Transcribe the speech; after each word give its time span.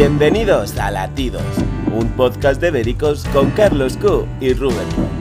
Bienvenidos 0.00 0.78
a 0.78 0.90
Latidos, 0.90 1.42
un 1.92 2.08
podcast 2.12 2.58
de 2.58 2.70
Vericos 2.70 3.26
con 3.34 3.50
Carlos 3.50 3.98
Q 3.98 4.26
y 4.40 4.54
Rubén. 4.54 5.19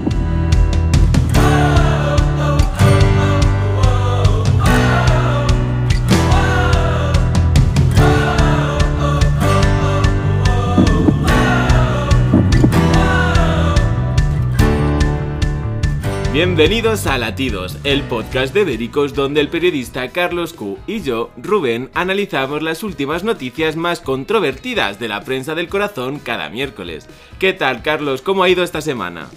Bienvenidos 16.40 17.06
a 17.06 17.18
Latidos, 17.18 17.76
el 17.84 18.02
podcast 18.04 18.54
de 18.54 18.64
Vericos 18.64 19.14
donde 19.14 19.42
el 19.42 19.50
periodista 19.50 20.08
Carlos 20.08 20.54
Q 20.54 20.80
y 20.88 21.02
yo, 21.02 21.32
Rubén, 21.36 21.90
analizamos 21.94 22.64
las 22.64 22.82
últimas 22.82 23.26
noticias 23.26 23.76
más 23.76 24.00
controvertidas 24.00 25.02
de 25.02 25.10
la 25.10 25.26
prensa 25.26 25.54
del 25.54 25.68
corazón 25.68 26.18
cada 26.18 26.50
miércoles. 26.50 27.10
¿Qué 27.40 27.52
tal, 27.52 27.82
Carlos? 27.82 28.22
¿Cómo 28.22 28.44
ha 28.44 28.50
ido 28.50 28.64
esta 28.64 28.80
semana? 28.80 29.28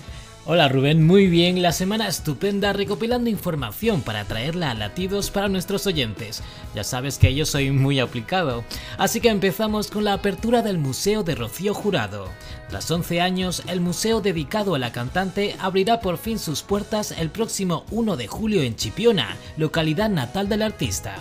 Hola 0.44 0.66
Rubén, 0.66 1.06
muy 1.06 1.28
bien, 1.28 1.62
la 1.62 1.70
semana 1.70 2.08
estupenda 2.08 2.72
recopilando 2.72 3.30
información 3.30 4.02
para 4.02 4.24
traerla 4.24 4.72
a 4.72 4.74
latidos 4.74 5.30
para 5.30 5.48
nuestros 5.48 5.86
oyentes. 5.86 6.42
Ya 6.74 6.82
sabes 6.82 7.16
que 7.16 7.32
yo 7.32 7.46
soy 7.46 7.70
muy 7.70 8.00
aplicado. 8.00 8.64
Así 8.98 9.20
que 9.20 9.28
empezamos 9.28 9.88
con 9.88 10.02
la 10.02 10.14
apertura 10.14 10.60
del 10.62 10.78
Museo 10.78 11.22
de 11.22 11.36
Rocío 11.36 11.74
Jurado. 11.74 12.26
Tras 12.68 12.90
11 12.90 13.20
años, 13.20 13.62
el 13.68 13.80
museo 13.80 14.20
dedicado 14.20 14.74
a 14.74 14.80
la 14.80 14.90
cantante 14.90 15.54
abrirá 15.60 16.00
por 16.00 16.18
fin 16.18 16.40
sus 16.40 16.62
puertas 16.62 17.12
el 17.12 17.30
próximo 17.30 17.84
1 17.92 18.16
de 18.16 18.26
julio 18.26 18.62
en 18.62 18.74
Chipiona, 18.74 19.36
localidad 19.56 20.10
natal 20.10 20.48
del 20.48 20.62
artista. 20.62 21.18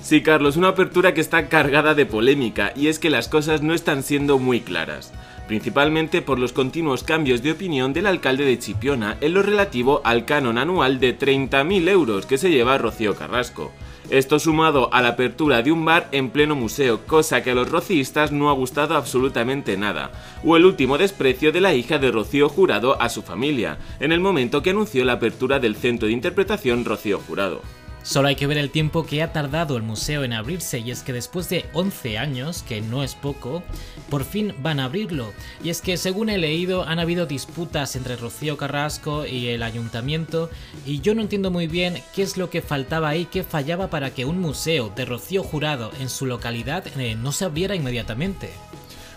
Sí, 0.00 0.22
Carlos, 0.22 0.56
una 0.56 0.68
apertura 0.68 1.14
que 1.14 1.20
está 1.20 1.48
cargada 1.48 1.94
de 1.94 2.06
polémica 2.06 2.72
y 2.76 2.86
es 2.86 3.00
que 3.00 3.10
las 3.10 3.26
cosas 3.26 3.60
no 3.62 3.74
están 3.74 4.04
siendo 4.04 4.38
muy 4.38 4.60
claras 4.60 5.12
principalmente 5.50 6.22
por 6.22 6.38
los 6.38 6.52
continuos 6.52 7.02
cambios 7.02 7.42
de 7.42 7.50
opinión 7.50 7.92
del 7.92 8.06
alcalde 8.06 8.44
de 8.44 8.56
Chipiona 8.60 9.16
en 9.20 9.34
lo 9.34 9.42
relativo 9.42 10.00
al 10.04 10.24
canon 10.24 10.58
anual 10.58 11.00
de 11.00 11.18
30.000 11.18 11.88
euros 11.88 12.24
que 12.24 12.38
se 12.38 12.50
lleva 12.50 12.78
Rocío 12.78 13.16
Carrasco. 13.16 13.72
Esto 14.10 14.38
sumado 14.38 14.94
a 14.94 15.02
la 15.02 15.08
apertura 15.08 15.62
de 15.62 15.72
un 15.72 15.84
bar 15.84 16.08
en 16.12 16.30
pleno 16.30 16.54
museo, 16.54 17.04
cosa 17.04 17.42
que 17.42 17.50
a 17.50 17.56
los 17.56 17.68
rocistas 17.68 18.30
no 18.30 18.48
ha 18.48 18.52
gustado 18.52 18.96
absolutamente 18.96 19.76
nada, 19.76 20.12
o 20.44 20.56
el 20.56 20.64
último 20.64 20.98
desprecio 20.98 21.50
de 21.50 21.60
la 21.60 21.74
hija 21.74 21.98
de 21.98 22.12
Rocío 22.12 22.48
Jurado 22.48 23.02
a 23.02 23.08
su 23.08 23.22
familia, 23.22 23.78
en 23.98 24.12
el 24.12 24.20
momento 24.20 24.62
que 24.62 24.70
anunció 24.70 25.04
la 25.04 25.14
apertura 25.14 25.58
del 25.58 25.74
centro 25.74 26.06
de 26.06 26.12
interpretación 26.12 26.84
Rocío 26.84 27.18
Jurado. 27.18 27.60
Solo 28.02 28.28
hay 28.28 28.36
que 28.36 28.46
ver 28.46 28.56
el 28.56 28.70
tiempo 28.70 29.04
que 29.04 29.22
ha 29.22 29.32
tardado 29.32 29.76
el 29.76 29.82
museo 29.82 30.24
en 30.24 30.32
abrirse 30.32 30.78
y 30.78 30.90
es 30.90 31.02
que 31.02 31.12
después 31.12 31.48
de 31.48 31.66
11 31.74 32.18
años, 32.18 32.62
que 32.62 32.80
no 32.80 33.02
es 33.02 33.14
poco, 33.14 33.62
por 34.08 34.24
fin 34.24 34.54
van 34.62 34.80
a 34.80 34.84
abrirlo. 34.84 35.32
Y 35.62 35.68
es 35.68 35.82
que 35.82 35.96
según 35.96 36.30
he 36.30 36.38
leído 36.38 36.84
han 36.84 36.98
habido 36.98 37.26
disputas 37.26 37.96
entre 37.96 38.16
Rocío 38.16 38.56
Carrasco 38.56 39.26
y 39.26 39.48
el 39.48 39.62
ayuntamiento 39.62 40.50
y 40.86 41.00
yo 41.00 41.14
no 41.14 41.20
entiendo 41.20 41.50
muy 41.50 41.66
bien 41.66 42.02
qué 42.14 42.22
es 42.22 42.36
lo 42.36 42.48
que 42.48 42.62
faltaba 42.62 43.08
ahí, 43.10 43.26
qué 43.26 43.44
fallaba 43.44 43.90
para 43.90 44.12
que 44.14 44.24
un 44.24 44.40
museo 44.40 44.90
de 44.94 45.04
Rocío 45.04 45.42
Jurado 45.42 45.90
en 46.00 46.08
su 46.08 46.26
localidad 46.26 46.86
eh, 46.98 47.14
no 47.14 47.32
se 47.32 47.44
abriera 47.44 47.74
inmediatamente. 47.74 48.50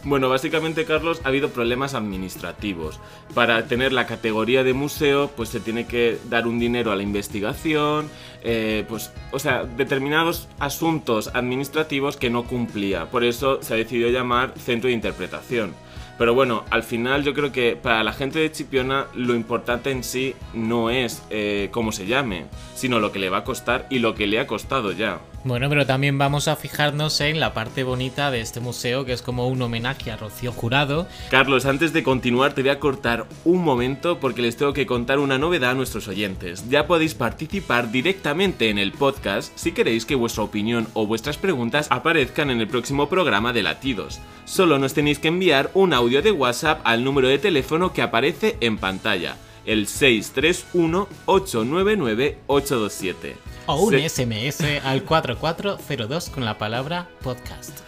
Bueno, 0.06 0.28
básicamente, 0.28 0.84
Carlos, 0.84 1.22
ha 1.24 1.30
habido 1.30 1.52
problemas 1.52 1.94
administrativos. 1.94 3.00
Para 3.34 3.68
tener 3.68 3.94
la 3.94 4.06
categoría 4.06 4.66
de 4.66 4.74
museo, 4.74 5.32
pues 5.34 5.48
se 5.48 5.62
tiene 5.62 5.88
que 5.88 6.18
dar 6.30 6.46
un 6.46 6.60
dinero 6.60 6.92
a 6.92 6.98
la 6.98 7.04
investigación, 7.04 8.10
eh, 8.44 8.84
pues, 8.90 9.14
o 9.32 9.40
sea, 9.40 9.64
determinados 9.64 10.50
asuntos 10.60 11.30
administrativos 11.34 12.18
que 12.18 12.30
no 12.30 12.44
cumplía. 12.44 13.06
Por 13.10 13.24
eso 13.24 13.62
se 13.62 13.74
ha 13.74 13.78
decidido 13.78 14.10
llamar 14.10 14.54
centro 14.58 14.90
de 14.90 14.94
interpretación. 14.94 15.74
Pero 16.18 16.34
bueno, 16.34 16.66
al 16.70 16.84
final 16.84 17.24
yo 17.24 17.34
creo 17.34 17.54
que 17.54 17.78
para 17.78 18.04
la 18.04 18.12
gente 18.12 18.40
de 18.40 18.52
Chipiona 18.52 19.08
lo 19.16 19.36
importante 19.36 19.90
en 19.90 20.04
sí 20.04 20.36
no 20.54 20.90
es 20.90 21.24
eh, 21.30 21.70
cómo 21.72 21.94
se 21.94 22.06
llame, 22.06 22.46
sino 22.76 23.00
lo 23.00 23.12
que 23.14 23.20
le 23.20 23.30
va 23.30 23.40
a 23.40 23.44
costar 23.44 23.88
y 23.90 24.00
lo 24.00 24.14
que 24.16 24.28
le 24.28 24.40
ha 24.40 24.48
costado 24.48 24.92
ya. 24.92 25.20
Bueno, 25.46 25.68
pero 25.68 25.86
también 25.86 26.18
vamos 26.18 26.48
a 26.48 26.56
fijarnos 26.56 27.20
en 27.20 27.42
la 27.42 27.54
parte 27.54 27.84
bonita 27.84 28.32
de 28.32 28.40
este 28.40 28.62
museo, 28.62 29.04
que 29.04 29.12
es 29.12 29.22
como 29.22 29.50
un 29.50 29.62
homenaje 29.62 30.10
a 30.10 30.16
Rocío 30.16 30.54
Jurado. 30.54 31.06
Carlos, 31.30 31.66
antes 31.66 31.92
de 31.92 32.02
continuar 32.02 32.54
te 32.54 32.62
voy 32.62 32.72
a 32.72 32.80
cortar 32.80 33.28
un 33.44 33.62
momento 33.62 34.22
porque 34.22 34.42
les 34.42 34.56
tengo 34.56 34.72
que 34.72 34.86
contar 34.86 35.20
una 35.20 35.38
novedad 35.38 35.72
a 35.72 35.74
nuestros 35.74 36.08
oyentes. 36.08 36.70
Ya 36.70 36.88
podéis 36.88 37.14
participar 37.14 37.92
directamente 37.92 38.70
en 38.70 38.78
el 38.78 38.94
podcast 38.94 39.52
si 39.58 39.74
queréis 39.74 40.06
que 40.06 40.16
vuestra 40.16 40.44
opinión 40.44 40.88
o 40.94 41.06
vuestras 41.08 41.38
preguntas 41.38 41.88
aparezcan 41.90 42.50
en 42.50 42.62
el 42.62 42.70
próximo 42.70 43.10
programa 43.10 43.52
de 43.52 43.64
Latidos. 43.64 44.22
Solo 44.46 44.80
nos 44.80 44.94
tenéis 44.94 45.20
que 45.20 45.28
enviar 45.28 45.72
un 45.74 45.94
audio 45.94 46.22
de 46.22 46.32
WhatsApp 46.32 46.80
al 46.86 47.04
número 47.04 47.28
de 47.28 47.40
teléfono 47.40 47.92
que 47.92 48.02
aparece 48.02 48.56
en 48.62 48.78
pantalla, 48.78 49.36
el 49.66 49.88
631 49.88 51.08
899 51.26 52.38
827. 52.48 53.36
O 53.66 53.76
un 53.76 53.94
SMS 53.94 54.62
al 54.84 55.04
4402 55.04 56.30
con 56.30 56.46
la 56.46 56.58
palabra 56.58 57.10
podcast. 57.22 57.80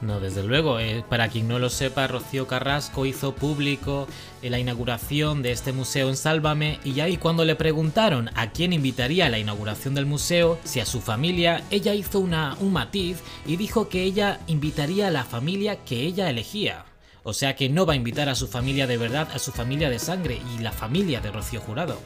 No, 0.00 0.18
desde 0.18 0.42
luego. 0.42 0.78
Eh, 0.78 1.04
para 1.08 1.28
quien 1.28 1.46
no 1.46 1.58
lo 1.58 1.68
sepa, 1.68 2.06
Rocío 2.06 2.46
Carrasco 2.46 3.04
hizo 3.04 3.34
público 3.34 4.08
la 4.42 4.58
inauguración 4.58 5.42
de 5.42 5.52
este 5.52 5.72
museo 5.72 6.08
en 6.08 6.16
Sálvame 6.16 6.80
y 6.84 7.00
ahí 7.00 7.18
cuando 7.18 7.44
le 7.44 7.54
preguntaron 7.54 8.30
a 8.34 8.50
quién 8.50 8.72
invitaría 8.72 9.26
a 9.26 9.28
la 9.28 9.38
inauguración 9.38 9.94
del 9.94 10.06
museo, 10.06 10.58
si 10.64 10.80
a 10.80 10.86
su 10.86 11.00
familia, 11.02 11.62
ella 11.70 11.94
hizo 11.94 12.18
una, 12.18 12.56
un 12.60 12.72
matiz 12.72 13.18
y 13.44 13.56
dijo 13.56 13.88
que 13.88 14.02
ella 14.02 14.40
invitaría 14.46 15.08
a 15.08 15.10
la 15.10 15.24
familia 15.24 15.84
que 15.84 16.00
ella 16.00 16.30
elegía. 16.30 16.86
O 17.22 17.34
sea 17.34 17.54
que 17.54 17.68
no 17.68 17.84
va 17.84 17.92
a 17.92 17.96
invitar 17.96 18.30
a 18.30 18.34
su 18.34 18.48
familia 18.48 18.86
de 18.86 18.96
verdad, 18.96 19.28
a 19.34 19.38
su 19.38 19.52
familia 19.52 19.90
de 19.90 19.98
sangre 19.98 20.40
y 20.56 20.62
la 20.62 20.72
familia 20.72 21.20
de 21.20 21.30
Rocío 21.30 21.60
Jurado. 21.60 21.98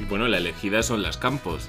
Y 0.00 0.04
bueno, 0.04 0.26
la 0.28 0.38
elegida 0.38 0.82
son 0.82 1.02
las 1.02 1.18
Campos 1.18 1.68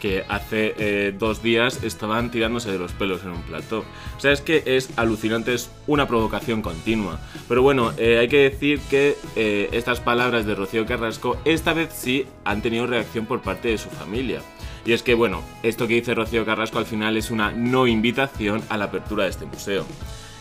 que 0.00 0.24
hace 0.28 0.74
eh, 0.78 1.14
dos 1.16 1.42
días 1.42 1.82
estaban 1.82 2.30
tirándose 2.30 2.70
de 2.70 2.78
los 2.78 2.92
pelos 2.92 3.22
en 3.22 3.30
un 3.30 3.42
plató. 3.42 3.84
O 4.16 4.20
sea, 4.20 4.32
es 4.32 4.40
que 4.40 4.62
es 4.66 4.90
alucinante, 4.96 5.54
es 5.54 5.70
una 5.86 6.06
provocación 6.06 6.62
continua. 6.62 7.18
Pero 7.48 7.62
bueno, 7.62 7.92
eh, 7.98 8.18
hay 8.18 8.28
que 8.28 8.50
decir 8.50 8.80
que 8.90 9.16
eh, 9.36 9.68
estas 9.72 10.00
palabras 10.00 10.46
de 10.46 10.54
Rocío 10.54 10.86
Carrasco 10.86 11.36
esta 11.44 11.72
vez 11.72 11.90
sí 11.92 12.26
han 12.44 12.62
tenido 12.62 12.86
reacción 12.86 13.26
por 13.26 13.42
parte 13.42 13.68
de 13.68 13.78
su 13.78 13.88
familia. 13.90 14.40
Y 14.84 14.92
es 14.92 15.02
que, 15.02 15.14
bueno, 15.14 15.42
esto 15.62 15.88
que 15.88 15.94
dice 15.94 16.14
Rocío 16.14 16.44
Carrasco 16.44 16.78
al 16.78 16.86
final 16.86 17.16
es 17.16 17.30
una 17.30 17.50
no 17.50 17.86
invitación 17.86 18.62
a 18.68 18.76
la 18.76 18.86
apertura 18.86 19.24
de 19.24 19.30
este 19.30 19.46
museo. 19.46 19.84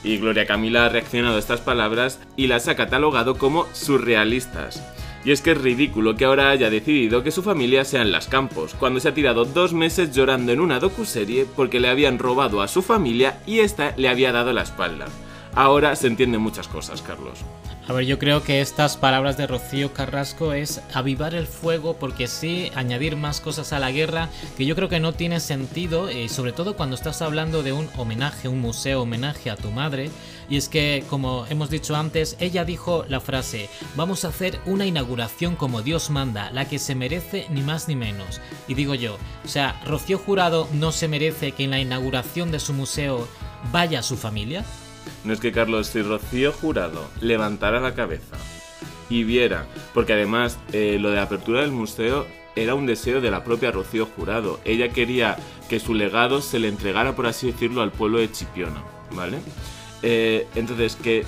Y 0.03 0.17
Gloria 0.19 0.45
Camila 0.45 0.85
ha 0.85 0.89
reaccionado 0.89 1.35
a 1.35 1.39
estas 1.39 1.61
palabras 1.61 2.19
y 2.35 2.45
las 2.45 2.67
ha 2.67 2.75
catalogado 2.75 3.39
como 3.39 3.65
surrealistas. 3.73 4.83
Y 5.25 5.31
es 5.31 5.41
que 5.41 5.51
es 5.51 5.61
ridículo 5.61 6.15
que 6.15 6.25
ahora 6.25 6.51
haya 6.51 6.69
decidido 6.69 7.23
que 7.23 7.31
su 7.31 7.41
familia 7.41 7.83
sea 7.83 8.03
en 8.03 8.11
las 8.11 8.27
campos, 8.27 8.75
cuando 8.79 8.99
se 8.99 9.09
ha 9.09 9.13
tirado 9.15 9.43
dos 9.43 9.73
meses 9.73 10.11
llorando 10.11 10.51
en 10.51 10.59
una 10.59 10.79
docuserie 10.79 11.45
porque 11.55 11.79
le 11.79 11.89
habían 11.89 12.19
robado 12.19 12.61
a 12.61 12.67
su 12.67 12.83
familia 12.83 13.41
y 13.47 13.59
esta 13.59 13.95
le 13.97 14.07
había 14.07 14.31
dado 14.31 14.53
la 14.53 14.61
espalda. 14.61 15.07
Ahora 15.55 15.95
se 15.95 16.07
entienden 16.07 16.41
muchas 16.41 16.67
cosas, 16.67 17.01
Carlos. 17.01 17.39
A 17.87 17.93
ver, 17.93 18.05
yo 18.05 18.19
creo 18.19 18.43
que 18.43 18.61
estas 18.61 18.97
palabras 18.97 19.37
de 19.37 19.47
Rocío 19.47 19.93
Carrasco 19.93 20.53
es 20.53 20.81
avivar 20.93 21.33
el 21.33 21.47
fuego 21.47 21.97
porque 21.97 22.27
sí, 22.27 22.71
añadir 22.75 23.15
más 23.15 23.39
cosas 23.39 23.71
a 23.73 23.79
la 23.79 23.91
guerra 23.91 24.29
que 24.57 24.65
yo 24.65 24.75
creo 24.75 24.89
que 24.89 24.99
no 24.99 25.13
tiene 25.13 25.39
sentido, 25.39 26.11
y 26.11 26.23
eh, 26.23 26.29
sobre 26.29 26.51
todo 26.51 26.75
cuando 26.75 26.95
estás 26.95 27.21
hablando 27.21 27.63
de 27.63 27.73
un 27.73 27.87
homenaje, 27.95 28.47
un 28.47 28.59
museo 28.59 29.03
homenaje 29.03 29.49
a 29.49 29.55
tu 29.55 29.71
madre. 29.71 30.09
Y 30.49 30.57
es 30.57 30.67
que, 30.67 31.03
como 31.09 31.45
hemos 31.47 31.69
dicho 31.69 31.95
antes, 31.95 32.35
ella 32.39 32.65
dijo 32.65 33.05
la 33.07 33.21
frase, 33.21 33.69
vamos 33.95 34.25
a 34.25 34.29
hacer 34.29 34.59
una 34.65 34.85
inauguración 34.85 35.55
como 35.55 35.83
Dios 35.83 36.09
manda, 36.09 36.51
la 36.51 36.67
que 36.67 36.79
se 36.79 36.95
merece 36.95 37.45
ni 37.49 37.61
más 37.61 37.87
ni 37.87 37.95
menos. 37.95 38.41
Y 38.67 38.73
digo 38.73 38.93
yo, 38.93 39.17
o 39.43 39.47
sea, 39.47 39.79
Rocío 39.85 40.17
Jurado 40.17 40.67
no 40.73 40.91
se 40.91 41.07
merece 41.07 41.53
que 41.53 41.63
en 41.63 41.71
la 41.71 41.79
inauguración 41.79 42.51
de 42.51 42.59
su 42.59 42.73
museo 42.73 43.27
vaya 43.71 44.03
su 44.03 44.17
familia. 44.17 44.65
No 45.23 45.33
es 45.33 45.39
que 45.39 45.51
Carlos, 45.51 45.87
si 45.87 46.01
Rocío 46.01 46.51
Jurado 46.51 47.07
levantara 47.21 47.79
la 47.79 47.95
cabeza 47.95 48.37
y 49.09 49.23
viera, 49.23 49.65
porque 49.93 50.13
además 50.13 50.57
eh, 50.73 50.97
lo 50.99 51.11
de 51.11 51.19
apertura 51.19 51.61
del 51.61 51.71
museo 51.71 52.25
era 52.55 52.75
un 52.75 52.85
deseo 52.85 53.21
de 53.21 53.31
la 53.31 53.43
propia 53.43 53.71
Rocío 53.71 54.05
Jurado. 54.05 54.59
Ella 54.65 54.89
quería 54.89 55.37
que 55.69 55.79
su 55.79 55.93
legado 55.93 56.41
se 56.41 56.59
le 56.59 56.67
entregara, 56.67 57.15
por 57.15 57.27
así 57.27 57.51
decirlo, 57.51 57.81
al 57.81 57.91
pueblo 57.91 58.19
de 58.19 58.31
Chipiona, 58.31 58.81
¿vale? 59.11 59.39
Eh, 60.01 60.47
entonces, 60.55 60.95
que 60.95 61.25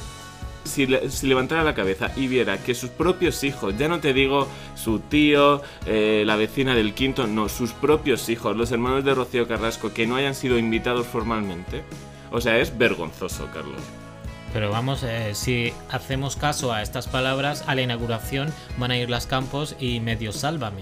si, 0.68 0.86
levantara 1.28 1.64
la 1.64 1.74
cabeza 1.74 2.12
y 2.16 2.28
viera 2.28 2.62
que 2.62 2.76
sus 2.76 2.90
propios 2.90 3.44
hijos, 3.44 3.76
ya 3.78 3.88
no 3.88 4.00
te 4.00 4.14
digo 4.14 4.48
su 4.76 5.00
tío, 5.00 5.62
eh, 5.86 6.24
la 6.26 6.36
vecina 6.36 6.76
del 6.76 6.94
quinto, 6.94 7.26
no, 7.26 7.50
sus 7.50 7.72
propios 7.72 8.30
hijos, 8.30 8.56
los 8.56 8.72
hermanos 8.72 9.04
de 9.04 9.16
Rocío 9.16 9.48
Carrasco, 9.48 9.94
que 9.94 10.08
no 10.08 10.16
hayan 10.16 10.36
sido 10.36 10.58
invitados 10.58 11.08
formalmente, 11.08 11.84
o 12.32 12.42
sea, 12.42 12.58
es 12.58 12.78
vergonzoso, 12.78 13.48
Carlos. 13.54 13.82
Pero 14.54 14.72
vamos, 14.72 15.04
eh, 15.04 15.36
si 15.36 15.74
hacemos 15.92 16.36
caso 16.36 16.72
a 16.72 16.82
estas 16.82 17.08
palabras, 17.08 17.64
a 17.68 17.76
la 17.76 17.82
inauguración 17.82 18.54
van 18.78 18.92
a 18.92 18.98
ir 18.98 19.10
las 19.10 19.28
campos 19.28 19.76
y 19.80 20.00
medio 20.00 20.32
sálvame. 20.32 20.82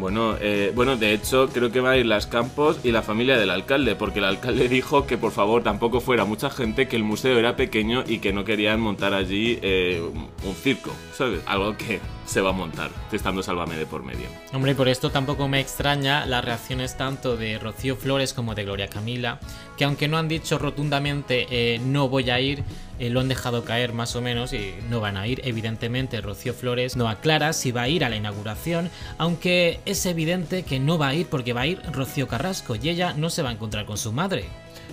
Bueno, 0.00 0.36
eh, 0.40 0.72
bueno, 0.74 0.96
de 0.96 1.12
hecho 1.12 1.50
creo 1.52 1.70
que 1.70 1.80
va 1.80 1.90
a 1.90 1.96
ir 1.98 2.06
las 2.06 2.26
Campos 2.26 2.80
y 2.82 2.90
la 2.90 3.02
familia 3.02 3.36
del 3.36 3.50
alcalde, 3.50 3.96
porque 3.96 4.20
el 4.20 4.24
alcalde 4.24 4.66
dijo 4.70 5.06
que 5.06 5.18
por 5.18 5.30
favor 5.30 5.62
tampoco 5.62 6.00
fuera 6.00 6.24
mucha 6.24 6.48
gente, 6.48 6.88
que 6.88 6.96
el 6.96 7.04
museo 7.04 7.38
era 7.38 7.54
pequeño 7.54 8.04
y 8.06 8.20
que 8.20 8.32
no 8.32 8.44
querían 8.44 8.80
montar 8.80 9.12
allí 9.12 9.58
eh, 9.60 10.02
un 10.02 10.54
circo, 10.54 10.90
¿sabes? 11.12 11.42
Algo 11.44 11.76
que 11.76 12.00
se 12.26 12.40
va 12.40 12.50
a 12.50 12.52
montar, 12.52 12.90
estando 13.12 13.42
Sálvame 13.42 13.76
de 13.76 13.86
por 13.86 14.02
medio. 14.04 14.26
Hombre, 14.52 14.74
por 14.74 14.88
esto 14.88 15.10
tampoco 15.10 15.48
me 15.48 15.60
extraña 15.60 16.26
las 16.26 16.44
reacciones 16.44 16.96
tanto 16.96 17.36
de 17.36 17.58
Rocío 17.58 17.96
Flores 17.96 18.32
como 18.32 18.54
de 18.54 18.64
Gloria 18.64 18.88
Camila, 18.88 19.40
que 19.76 19.84
aunque 19.84 20.08
no 20.08 20.18
han 20.18 20.28
dicho 20.28 20.58
rotundamente 20.58 21.46
eh, 21.50 21.78
no 21.80 22.08
voy 22.08 22.30
a 22.30 22.40
ir, 22.40 22.62
eh, 22.98 23.10
lo 23.10 23.20
han 23.20 23.28
dejado 23.28 23.64
caer 23.64 23.92
más 23.92 24.14
o 24.14 24.20
menos 24.20 24.52
y 24.52 24.74
no 24.88 25.00
van 25.00 25.16
a 25.16 25.26
ir. 25.26 25.40
Evidentemente, 25.44 26.20
Rocío 26.20 26.54
Flores 26.54 26.96
no 26.96 27.08
aclara 27.08 27.52
si 27.52 27.72
va 27.72 27.82
a 27.82 27.88
ir 27.88 28.04
a 28.04 28.08
la 28.08 28.16
inauguración, 28.16 28.90
aunque 29.18 29.80
es 29.86 30.04
evidente 30.06 30.62
que 30.62 30.78
no 30.78 30.98
va 30.98 31.08
a 31.08 31.14
ir 31.14 31.26
porque 31.26 31.52
va 31.52 31.62
a 31.62 31.66
ir 31.66 31.80
Rocío 31.92 32.28
Carrasco 32.28 32.76
y 32.76 32.90
ella 32.90 33.14
no 33.14 33.30
se 33.30 33.42
va 33.42 33.48
a 33.48 33.52
encontrar 33.52 33.86
con 33.86 33.96
su 33.98 34.12
madre. 34.12 34.44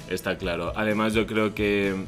Está 0.10 0.38
claro. 0.38 0.72
Además, 0.76 1.14
yo 1.14 1.28
creo 1.28 1.54
que 1.54 2.06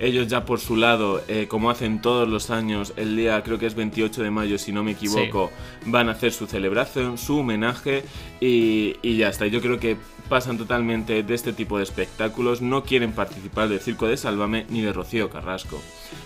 ellos 0.00 0.28
ya 0.28 0.44
por 0.44 0.60
su 0.60 0.76
lado, 0.76 1.22
eh, 1.28 1.46
como 1.48 1.70
hacen 1.70 2.00
todos 2.00 2.28
los 2.28 2.50
años, 2.50 2.92
el 2.96 3.16
día 3.16 3.42
creo 3.42 3.58
que 3.58 3.66
es 3.66 3.74
28 3.74 4.22
de 4.22 4.30
mayo, 4.30 4.58
si 4.58 4.72
no 4.72 4.82
me 4.82 4.92
equivoco, 4.92 5.50
van 5.86 6.08
a 6.08 6.12
hacer 6.12 6.32
su 6.32 6.46
celebración, 6.46 7.18
su 7.18 7.38
homenaje 7.38 8.04
y, 8.40 8.96
y 9.02 9.16
ya 9.16 9.28
está. 9.28 9.46
Yo 9.46 9.60
creo 9.60 9.78
que 9.78 9.96
pasan 10.28 10.58
totalmente 10.58 11.22
de 11.22 11.34
este 11.34 11.52
tipo 11.52 11.78
de 11.78 11.84
espectáculos, 11.84 12.62
no 12.62 12.84
quieren 12.84 13.12
participar 13.12 13.68
del 13.68 13.80
Circo 13.80 14.06
de 14.06 14.16
Sálvame 14.16 14.66
ni 14.68 14.82
de 14.82 14.92
Rocío 14.92 15.30
Carrasco. 15.30 15.80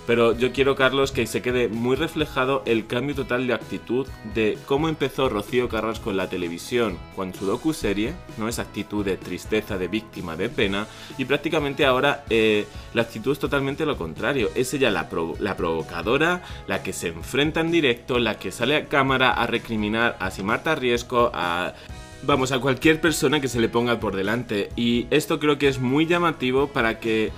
Pero 0.06 0.37
yo 0.37 0.52
quiero, 0.52 0.75
Carlos, 0.75 1.12
que 1.12 1.26
se 1.26 1.43
quede 1.43 1.69
muy 1.69 1.96
reflejado 1.96 2.62
el 2.66 2.87
cambio 2.87 3.14
total 3.14 3.46
de 3.46 3.54
actitud 3.54 4.06
de 4.34 4.58
cómo 4.66 4.88
empezó 4.88 5.28
Rocío 5.28 5.69
Carrasco 5.69 6.10
en 6.10 6.16
la 6.16 6.28
televisión 6.28 6.99
con 7.14 7.32
su 7.34 7.46
docu-serie, 7.46 8.14
¿no? 8.37 8.49
esa 8.49 8.62
actitud 8.62 9.04
de 9.04 9.16
tristeza, 9.16 9.78
de 9.78 9.88
víctima, 9.88 10.37
de 10.37 10.48
pena, 10.48 10.87
y 11.19 11.25
prácticamente 11.25 11.87
ahora 11.87 12.25
eh, 12.31 12.66
la 12.94 13.02
actitud 13.02 13.32
es 13.32 13.38
totalmente 13.38 13.87
lo 13.87 13.96
contrario. 13.96 14.50
Es 14.55 14.75
ella 14.75 14.90
la, 14.90 15.08
la 15.38 15.56
provocadora, 15.56 16.43
la 16.66 16.82
que 16.82 16.93
se 16.93 17.08
enfrenta 17.08 17.60
en 17.60 17.70
directo, 17.70 18.19
la 18.19 18.38
que 18.38 18.50
sale 18.50 18.76
a 18.76 18.87
cámara 18.87 19.31
a 19.31 19.46
recriminar 19.46 20.16
a 20.19 20.31
Simarta 20.31 20.75
Riesco, 20.75 21.31
a 21.32 21.75
vamos, 22.22 22.52
a 22.52 22.60
cualquier 22.60 23.00
persona 23.00 23.40
que 23.40 23.48
se 23.48 23.60
le 23.60 23.69
ponga 23.69 24.00
por 24.00 24.16
delante. 24.16 24.70
Y 24.76 25.06
esto 25.10 25.38
creo 25.38 25.58
que 25.58 25.69
es 25.69 25.78
muy 25.78 26.06
llamativo 26.06 26.69
para 26.69 27.00
que 27.00 27.32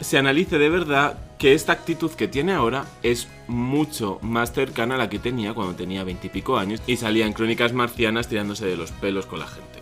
se 0.00 0.18
analice 0.18 0.58
de 0.58 0.68
verdad 0.68 1.18
que 1.38 1.54
esta 1.54 1.72
actitud 1.72 2.10
que 2.12 2.28
tiene 2.28 2.52
ahora 2.52 2.86
es 3.02 3.28
mucho 3.48 4.18
más 4.22 4.52
cercana 4.52 4.94
a 4.94 4.98
la 4.98 5.08
que 5.08 5.18
tenía 5.18 5.54
cuando 5.54 5.74
tenía 5.74 6.04
veintipico 6.04 6.58
años 6.58 6.80
y 6.86 6.96
salía 6.96 7.26
en 7.26 7.32
crónicas 7.32 7.72
marcianas 7.72 8.28
tirándose 8.28 8.66
de 8.66 8.76
los 8.76 8.92
pelos 8.92 9.26
con 9.26 9.40
la 9.40 9.46
gente. 9.46 9.80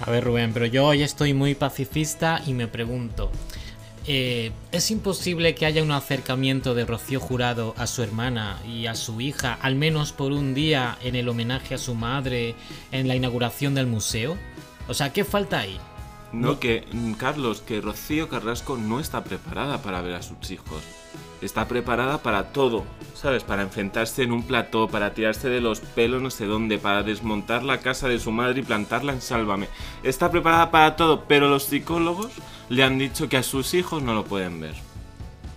A 0.00 0.10
ver 0.10 0.24
Rubén, 0.24 0.52
pero 0.52 0.66
yo 0.66 0.86
hoy 0.86 1.02
estoy 1.02 1.34
muy 1.34 1.54
pacifista 1.54 2.42
y 2.46 2.54
me 2.54 2.68
pregunto, 2.68 3.30
eh, 4.06 4.52
¿Es 4.72 4.90
imposible 4.90 5.54
que 5.54 5.66
haya 5.66 5.82
un 5.82 5.92
acercamiento 5.92 6.74
de 6.74 6.86
Rocío 6.86 7.20
Jurado 7.20 7.74
a 7.76 7.86
su 7.86 8.02
hermana 8.02 8.58
y 8.66 8.86
a 8.86 8.94
su 8.94 9.20
hija, 9.20 9.58
al 9.60 9.74
menos 9.74 10.12
por 10.12 10.32
un 10.32 10.54
día, 10.54 10.98
en 11.02 11.16
el 11.16 11.28
homenaje 11.28 11.74
a 11.74 11.78
su 11.78 11.94
madre, 11.94 12.54
en 12.92 13.08
la 13.08 13.16
inauguración 13.16 13.74
del 13.74 13.86
museo? 13.86 14.36
O 14.88 14.94
sea, 14.94 15.12
¿qué 15.12 15.24
falta 15.24 15.60
ahí? 15.60 15.78
No, 16.32 16.60
que, 16.60 16.86
mm, 16.92 17.12
Carlos, 17.14 17.60
que 17.60 17.80
Rocío 17.80 18.28
Carrasco 18.28 18.76
no 18.76 19.00
está 19.00 19.24
preparada 19.24 19.82
para 19.82 20.00
ver 20.00 20.14
a 20.14 20.22
sus 20.22 20.50
hijos. 20.50 20.82
Está 21.42 21.66
preparada 21.66 22.18
para 22.22 22.52
todo, 22.52 22.84
¿sabes? 23.14 23.44
Para 23.44 23.62
enfrentarse 23.62 24.22
en 24.22 24.32
un 24.32 24.42
plató, 24.42 24.88
para 24.88 25.14
tirarse 25.14 25.48
de 25.48 25.60
los 25.60 25.80
pelos 25.80 26.22
no 26.22 26.30
sé 26.30 26.44
dónde, 26.44 26.78
para 26.78 27.02
desmontar 27.02 27.64
la 27.64 27.80
casa 27.80 28.08
de 28.08 28.18
su 28.18 28.30
madre 28.30 28.60
y 28.60 28.64
plantarla 28.64 29.12
en 29.12 29.22
Sálvame. 29.22 29.68
Está 30.02 30.30
preparada 30.30 30.70
para 30.70 30.96
todo, 30.96 31.24
pero 31.26 31.48
los 31.48 31.64
psicólogos 31.64 32.30
le 32.70 32.84
han 32.84 32.98
dicho 32.98 33.28
que 33.28 33.36
a 33.36 33.42
sus 33.42 33.74
hijos 33.74 34.02
no 34.02 34.14
lo 34.14 34.24
pueden 34.24 34.60
ver. 34.60 34.74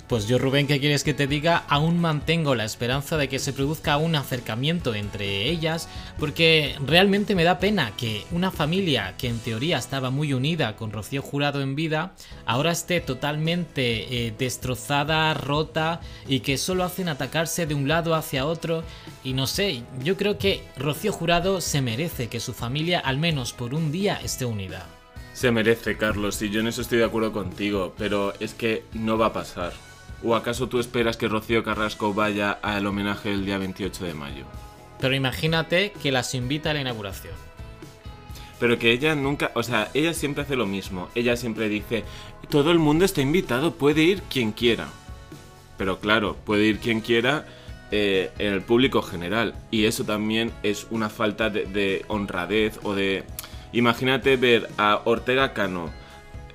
Pues 0.07 0.27
yo, 0.27 0.37
Rubén, 0.37 0.67
¿qué 0.67 0.79
quieres 0.79 1.03
que 1.03 1.13
te 1.13 1.27
diga? 1.27 1.63
Aún 1.69 1.99
mantengo 1.99 2.55
la 2.55 2.65
esperanza 2.65 3.17
de 3.17 3.29
que 3.29 3.39
se 3.39 3.53
produzca 3.53 3.97
un 3.97 4.15
acercamiento 4.15 4.93
entre 4.93 5.49
ellas, 5.49 5.87
porque 6.19 6.75
realmente 6.85 7.35
me 7.35 7.45
da 7.45 7.57
pena 7.57 7.93
que 7.95 8.25
una 8.31 8.51
familia 8.51 9.15
que 9.17 9.29
en 9.29 9.39
teoría 9.39 9.77
estaba 9.77 10.09
muy 10.09 10.33
unida 10.33 10.75
con 10.75 10.91
Rocío 10.91 11.21
Jurado 11.21 11.61
en 11.61 11.75
vida, 11.75 12.13
ahora 12.45 12.71
esté 12.71 12.99
totalmente 12.99 14.27
eh, 14.27 14.33
destrozada, 14.37 15.33
rota 15.33 16.01
y 16.27 16.41
que 16.41 16.57
solo 16.57 16.83
hacen 16.83 17.09
atacarse 17.09 17.65
de 17.65 17.73
un 17.73 17.87
lado 17.87 18.13
hacia 18.13 18.45
otro. 18.45 18.83
Y 19.23 19.33
no 19.33 19.47
sé, 19.47 19.83
yo 20.03 20.17
creo 20.17 20.37
que 20.37 20.63
Rocío 20.77 21.13
Jurado 21.13 21.61
se 21.61 21.81
merece 21.81 22.27
que 22.27 22.39
su 22.39 22.53
familia 22.53 22.99
al 22.99 23.17
menos 23.17 23.53
por 23.53 23.73
un 23.73 23.91
día 23.91 24.19
esté 24.21 24.45
unida. 24.45 24.85
Se 25.33 25.51
merece, 25.51 25.97
Carlos, 25.97 26.41
y 26.41 26.49
yo 26.49 26.59
en 26.59 26.67
eso 26.67 26.81
estoy 26.81 26.99
de 26.99 27.05
acuerdo 27.05 27.31
contigo, 27.31 27.93
pero 27.97 28.33
es 28.39 28.53
que 28.53 28.83
no 28.93 29.17
va 29.17 29.27
a 29.27 29.33
pasar. 29.33 29.73
¿O 30.23 30.35
acaso 30.35 30.69
tú 30.69 30.79
esperas 30.79 31.17
que 31.17 31.27
Rocío 31.27 31.63
Carrasco 31.63 32.13
vaya 32.13 32.51
al 32.51 32.85
homenaje 32.85 33.31
el 33.31 33.45
día 33.45 33.57
28 33.57 34.05
de 34.05 34.13
mayo? 34.13 34.45
Pero 34.99 35.15
imagínate 35.15 35.91
que 36.01 36.11
las 36.11 36.33
invita 36.33 36.69
a 36.69 36.73
la 36.75 36.81
inauguración. 36.81 37.33
Pero 38.59 38.79
que 38.79 38.91
ella 38.91 39.15
nunca, 39.15 39.51
o 39.55 39.63
sea, 39.63 39.89
ella 39.93 40.13
siempre 40.13 40.43
hace 40.43 40.55
lo 40.55 40.65
mismo. 40.65 41.09
Ella 41.15 41.35
siempre 41.35 41.67
dice, 41.67 42.05
todo 42.49 42.71
el 42.71 42.79
mundo 42.79 43.03
está 43.03 43.21
invitado, 43.21 43.73
puede 43.73 44.03
ir 44.03 44.21
quien 44.21 44.53
quiera. 44.53 44.87
Pero 45.77 45.99
claro, 45.99 46.37
puede 46.45 46.65
ir 46.65 46.79
quien 46.79 47.01
quiera 47.01 47.45
eh, 47.91 48.31
en 48.37 48.53
el 48.53 48.61
público 48.61 49.01
general. 49.01 49.55
Y 49.71 49.85
eso 49.85 50.05
también 50.05 50.51
es 50.61 50.87
una 50.91 51.09
falta 51.09 51.49
de 51.49 52.05
honradez 52.07 52.79
o 52.83 52.93
de... 52.93 53.23
Imagínate 53.73 54.37
ver 54.37 54.69
a 54.77 55.01
Ortega 55.05 55.53
Cano 55.53 55.91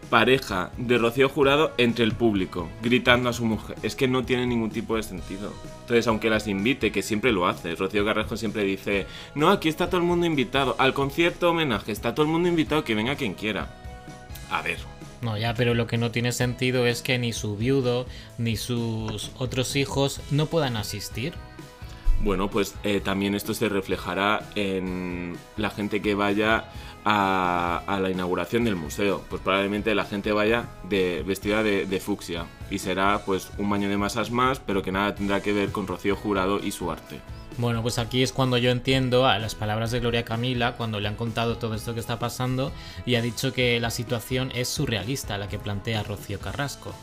pareja 0.09 0.71
de 0.77 0.99
Rocío 0.99 1.29
Jurado 1.29 1.73
entre 1.77 2.05
el 2.05 2.13
público, 2.13 2.69
gritando 2.83 3.29
a 3.29 3.33
su 3.33 3.45
mujer. 3.45 3.77
Es 3.83 3.95
que 3.95 4.09
no 4.09 4.25
tiene 4.25 4.47
ningún 4.47 4.71
tipo 4.71 4.97
de 4.97 5.03
sentido. 5.03 5.53
Entonces, 5.81 6.07
aunque 6.07 6.31
las 6.31 6.47
invite, 6.47 6.93
que 6.93 7.03
siempre 7.03 7.33
lo 7.33 7.47
hace, 7.47 7.75
Rocío 7.75 8.05
Carrasco 8.05 8.37
siempre 8.37 8.63
dice, 8.63 9.07
no, 9.35 9.51
aquí 9.51 9.69
está 9.69 9.89
todo 9.89 10.01
el 10.01 10.07
mundo 10.07 10.27
invitado, 10.27 10.77
al 10.79 10.95
concierto 10.95 11.51
homenaje, 11.51 11.93
está 11.93 12.15
todo 12.15 12.27
el 12.27 12.33
mundo 12.33 12.49
invitado, 12.49 12.85
que 12.85 12.95
venga 12.95 13.17
quien 13.17 13.35
quiera. 13.35 13.69
A 14.51 14.63
ver. 14.63 14.79
No, 15.21 15.37
ya, 15.37 15.55
pero 15.55 15.75
lo 15.75 15.87
que 15.87 15.99
no 15.99 16.11
tiene 16.11 16.33
sentido 16.33 16.87
es 16.87 17.03
que 17.03 17.19
ni 17.19 17.33
su 17.33 17.57
viudo 17.57 18.07
ni 18.39 18.57
sus 18.57 19.33
otros 19.37 19.77
hijos 19.77 20.21
no 20.31 20.47
puedan 20.47 20.77
asistir. 20.77 21.35
Bueno, 22.21 22.51
pues 22.51 22.75
eh, 22.83 23.01
también 23.01 23.35
esto 23.35 23.55
se 23.55 23.69
reflejará 23.69 24.43
en 24.57 25.37
la 25.57 25.71
gente 25.71 26.03
que 26.03 26.15
vaya 26.15 26.65
a, 27.05 27.99
la 28.01 28.11
inauguración 28.11 28.65
del 28.65 28.77
museo. 28.77 29.25
Pues 29.29 29.41
probablemente 29.41 29.95
la 29.95 30.05
gente 30.05 30.33
vaya 30.33 30.69
de, 30.89 31.23
vestida 31.27 31.63
de, 31.63 32.01
fucsia 32.01 32.47
y 32.71 32.79
será 32.79 33.23
pues 33.25 33.51
un 33.59 33.71
baño 33.71 33.89
de 33.89 33.97
masas 33.97 34.31
más, 34.31 34.61
pero 34.61 34.83
que 34.83 34.93
nada 34.93 35.15
tendrá 35.15 35.41
que 35.43 35.53
ver 35.53 35.71
con 35.71 35.87
Rocío 35.87 36.17
Jurado 36.17 36.61
y 36.63 36.73
su 36.73 36.91
arte. 36.91 37.21
Bueno, 37.57 37.83
pues 37.83 37.99
aquí 37.99 38.23
es 38.23 38.33
cuando 38.33 38.57
yo 38.57 38.71
entiendo 38.71 39.27
a 39.27 39.39
las 39.39 39.57
palabras 39.57 39.91
de 39.91 39.99
Gloria 39.99 40.25
Camila, 40.25 40.77
cuando 40.77 41.01
le 41.01 41.09
han 41.09 41.17
contado 41.17 41.59
todo 41.59 41.75
esto 41.75 41.93
que 41.93 42.01
está 42.01 42.19
pasando 42.19 42.73
y 43.05 43.17
ha 43.17 43.23
dicho 43.23 43.53
que 43.53 43.81
la 43.81 43.91
situación 43.91 44.53
es 44.55 44.69
surrealista, 44.69 45.39
la 45.39 45.49
que 45.49 45.59
plantea 45.59 46.05
Rocío 46.05 46.39
Carrasco. 46.39 46.95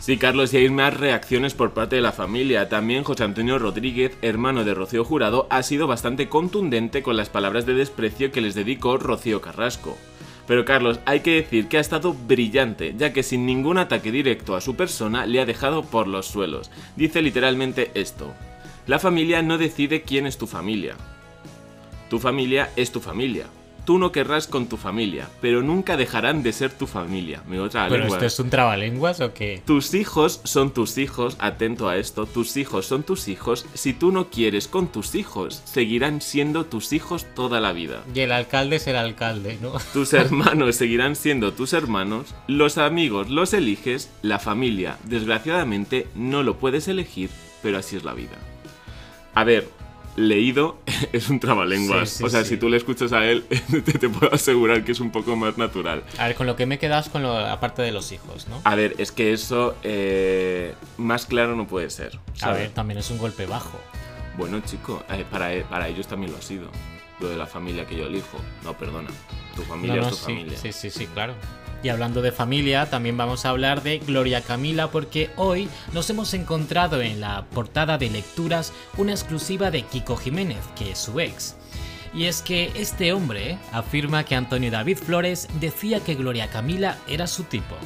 Sí, 0.00 0.18
Carlos, 0.18 0.52
y 0.52 0.58
hay 0.58 0.68
más 0.68 0.94
reacciones 0.94 1.54
por 1.54 1.72
parte 1.72 1.96
de 1.96 2.02
la 2.02 2.12
familia. 2.12 2.68
También 2.68 3.04
José 3.04 3.24
Antonio 3.24 3.58
Rodríguez, 3.58 4.16
hermano 4.20 4.62
de 4.62 4.74
Rocío 4.74 5.04
Jurado, 5.04 5.46
ha 5.48 5.62
sido 5.62 5.86
bastante 5.86 6.28
contundente 6.28 7.02
con 7.02 7.16
las 7.16 7.30
palabras 7.30 7.64
de 7.64 7.72
desprecio 7.74 8.30
que 8.30 8.42
les 8.42 8.54
dedicó 8.54 8.98
Rocío 8.98 9.40
Carrasco. 9.40 9.96
Pero 10.46 10.64
Carlos, 10.66 11.00
hay 11.06 11.20
que 11.20 11.36
decir 11.36 11.68
que 11.68 11.78
ha 11.78 11.80
estado 11.80 12.12
brillante, 12.12 12.94
ya 12.98 13.12
que 13.14 13.22
sin 13.22 13.46
ningún 13.46 13.78
ataque 13.78 14.12
directo 14.12 14.56
a 14.56 14.60
su 14.60 14.76
persona 14.76 15.24
le 15.24 15.40
ha 15.40 15.46
dejado 15.46 15.84
por 15.84 16.06
los 16.06 16.26
suelos. 16.26 16.70
Dice 16.96 17.22
literalmente 17.22 17.90
esto. 17.94 18.34
La 18.86 18.98
familia 18.98 19.40
no 19.40 19.56
decide 19.56 20.02
quién 20.02 20.26
es 20.26 20.36
tu 20.36 20.46
familia. 20.46 20.96
Tu 22.10 22.18
familia 22.18 22.70
es 22.76 22.92
tu 22.92 23.00
familia. 23.00 23.46
Tú 23.84 23.98
no 23.98 24.12
querrás 24.12 24.46
con 24.46 24.66
tu 24.66 24.76
familia, 24.76 25.28
pero 25.40 25.62
nunca 25.62 25.96
dejarán 25.96 26.42
de 26.42 26.52
ser 26.52 26.72
tu 26.72 26.86
familia. 26.86 27.42
Otra 27.60 27.88
¿Pero 27.88 28.06
esto 28.06 28.24
es 28.24 28.40
un 28.40 28.50
trabalenguas 28.50 29.20
o 29.20 29.34
qué? 29.34 29.62
Tus 29.64 29.94
hijos 29.94 30.40
son 30.44 30.72
tus 30.72 30.98
hijos, 30.98 31.36
atento 31.38 31.88
a 31.88 31.96
esto, 31.96 32.26
tus 32.26 32.56
hijos 32.56 32.86
son 32.86 33.02
tus 33.02 33.28
hijos. 33.28 33.66
Si 33.74 33.92
tú 33.92 34.12
no 34.12 34.30
quieres 34.30 34.68
con 34.68 34.88
tus 34.88 35.14
hijos, 35.14 35.62
seguirán 35.64 36.20
siendo 36.20 36.64
tus 36.66 36.92
hijos 36.92 37.26
toda 37.34 37.60
la 37.60 37.72
vida. 37.72 38.02
Y 38.14 38.20
el 38.20 38.32
alcalde 38.32 38.76
es 38.76 38.86
el 38.86 38.96
alcalde, 38.96 39.58
¿no? 39.60 39.72
Tus 39.92 40.12
hermanos 40.12 40.76
seguirán 40.76 41.16
siendo 41.16 41.52
tus 41.52 41.72
hermanos, 41.72 42.34
los 42.48 42.78
amigos 42.78 43.14
los 43.28 43.52
eliges, 43.52 44.10
la 44.22 44.38
familia, 44.38 44.98
desgraciadamente, 45.04 46.08
no 46.14 46.42
lo 46.42 46.56
puedes 46.56 46.88
elegir, 46.88 47.30
pero 47.62 47.78
así 47.78 47.96
es 47.96 48.04
la 48.04 48.14
vida. 48.14 48.36
A 49.34 49.44
ver, 49.44 49.68
leído 50.16 50.78
es 51.12 51.28
un 51.28 51.40
trabalenguas. 51.40 52.20
o 52.20 52.28
sea, 52.28 52.44
si 52.44 52.56
tú 52.56 52.68
le 52.68 52.76
escuchas 52.76 53.12
a 53.12 53.24
él, 53.24 53.44
te, 54.00 54.08
puedo 54.08 54.32
asegurar 54.32 54.84
que 54.84 54.92
es 54.92 55.00
un 55.00 55.10
poco 55.10 55.36
más 55.36 55.58
natural. 55.58 56.04
A 56.18 56.28
ver, 56.28 56.36
con 56.36 56.46
lo 56.46 56.56
que 56.56 56.66
me 56.66 56.78
quedas 56.78 57.08
con 57.08 57.22
la 57.22 57.58
parte 57.60 57.82
de 57.82 57.92
los 57.92 58.12
hijos, 58.12 58.48
¿no? 58.48 58.60
A 58.64 58.74
ver, 58.74 58.94
es 58.98 59.12
que 59.12 59.32
eso 59.32 59.76
eh, 59.82 60.74
más 60.96 61.26
claro 61.26 61.56
no 61.56 61.66
puede 61.66 61.90
ser. 61.90 62.18
A 62.40 62.52
ver, 62.52 62.70
también 62.70 62.98
es 62.98 63.10
un 63.10 63.18
golpe 63.18 63.46
bajo. 63.46 63.78
Bueno, 64.36 64.60
chico, 64.60 65.02
eh, 65.10 65.24
para, 65.30 65.54
e, 65.54 65.62
para 65.62 65.88
ellos 65.88 66.06
también 66.06 66.32
lo 66.32 66.38
ha 66.38 66.42
sido. 66.42 66.68
Lo 67.20 67.28
de 67.28 67.36
la 67.36 67.46
familia 67.46 67.86
que 67.86 67.96
yo 67.96 68.06
elijo. 68.06 68.38
No, 68.64 68.76
perdona. 68.76 69.08
Tu 69.54 69.62
familia 69.62 70.02
es 70.02 70.10
tu 70.10 70.16
familia. 70.16 70.58
Sí, 70.58 70.72
sí, 70.72 70.90
sí, 70.90 71.06
claro. 71.06 71.34
Y 71.84 71.90
hablando 71.90 72.22
de 72.22 72.32
familia, 72.32 72.88
también 72.88 73.18
vamos 73.18 73.44
a 73.44 73.50
hablar 73.50 73.82
de 73.82 73.98
Gloria 73.98 74.40
Camila 74.40 74.90
porque 74.90 75.28
hoy 75.36 75.68
nos 75.92 76.08
hemos 76.08 76.32
encontrado 76.32 77.02
en 77.02 77.20
la 77.20 77.44
portada 77.44 77.98
de 77.98 78.08
lecturas 78.08 78.72
una 78.96 79.12
exclusiva 79.12 79.70
de 79.70 79.82
Kiko 79.82 80.16
Jiménez, 80.16 80.64
que 80.76 80.92
es 80.92 80.98
su 80.98 81.20
ex. 81.20 81.56
Y 82.14 82.24
es 82.24 82.40
que 82.40 82.72
este 82.74 83.12
hombre 83.12 83.58
afirma 83.70 84.24
que 84.24 84.34
Antonio 84.34 84.70
David 84.70 84.96
Flores 84.96 85.46
decía 85.60 86.00
que 86.00 86.14
Gloria 86.14 86.48
Camila 86.48 86.96
era 87.06 87.26
su 87.26 87.42
tipo. 87.42 87.76